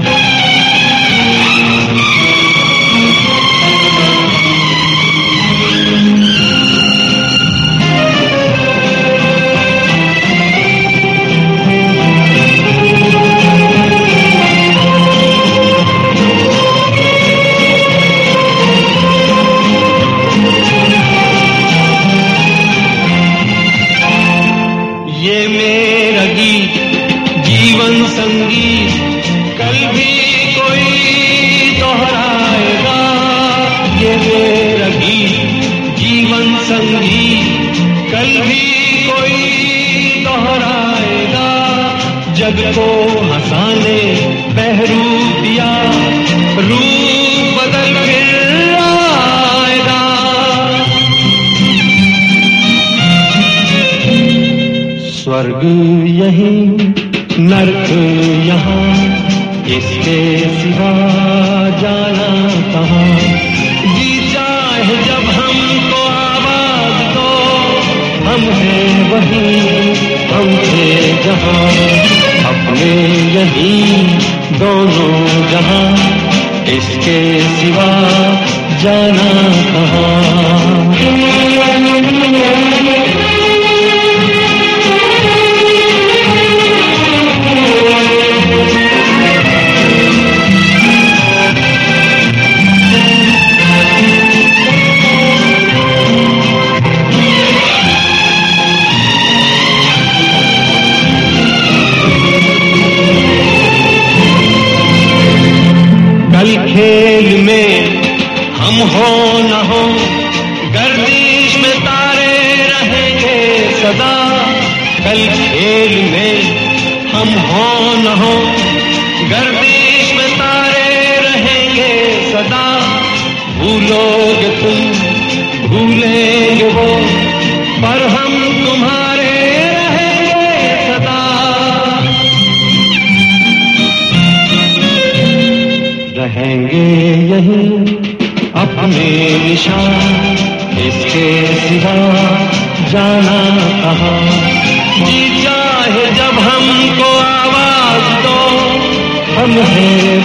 [57.39, 57.89] नर्क
[58.47, 58.95] यहाँ,
[59.77, 60.91] इसके सिवा
[61.81, 62.29] जाना
[62.73, 63.09] कहाँ?
[63.97, 67.31] जी चाहे जब हमको आवाज़ दो,
[68.29, 69.59] हम है वही,
[70.33, 70.51] हम
[71.25, 71.67] जहाँ।
[72.53, 72.93] अपने
[73.35, 73.83] यही
[74.59, 75.95] दोनों जहाँ,
[76.77, 77.91] इसके सिवा
[78.83, 79.33] जाना
[82.75, 83.04] कल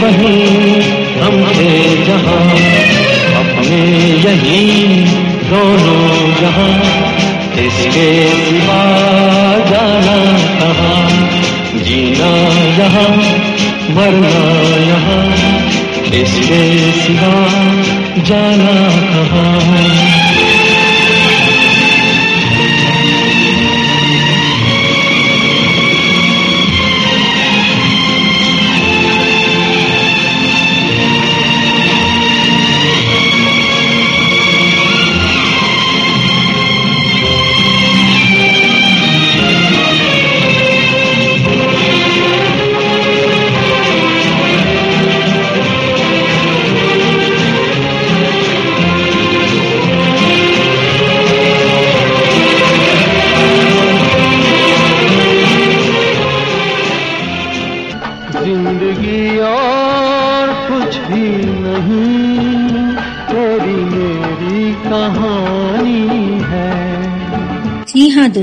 [0.10, 0.82] है वही
[1.20, 2.50] हम थे जहाँ,
[3.40, 3.82] अपने
[4.26, 5.06] यही
[5.50, 6.70] दोनों जहाँ,
[7.66, 8.10] इसके
[8.46, 8.84] सिवा
[9.70, 10.18] जाना
[10.60, 11.10] कहाँ,
[11.84, 12.32] जीना
[12.80, 13.10] यहाँ
[13.96, 14.34] मरना
[14.88, 15.24] यहाँ,
[16.22, 17.46] इसके सिवा
[18.24, 18.76] जाना
[19.14, 20.39] कहाँ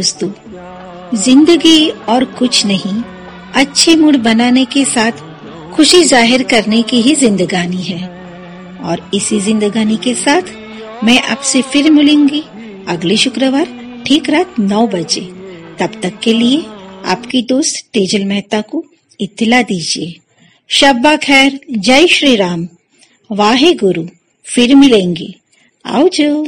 [0.06, 3.02] दोस्तों ज़िंदगी और कुछ नहीं,
[3.54, 5.22] अच्छे मूड बनाने के साथ
[5.74, 8.08] खुशी ज़ाहिर करने की ही जिंदगानी है।
[8.80, 10.52] और इसी जिंदगानी के साथ
[11.04, 12.42] मैं आपसे फिर मिलूँगी
[12.88, 13.66] अगले शुक्रवार
[14.06, 15.20] ठीक रात नौ बजे।
[15.80, 16.60] तब तक के लिए
[17.06, 18.84] आपकी दोस्त तेजल मेहता को
[19.20, 20.14] इतला दीजिए।
[20.70, 22.66] शब्बा खैर, जय श्री राम।
[23.30, 24.06] वाहे गुरु
[24.46, 25.34] फिर मिलेंगे।
[25.84, 26.46] आओ जो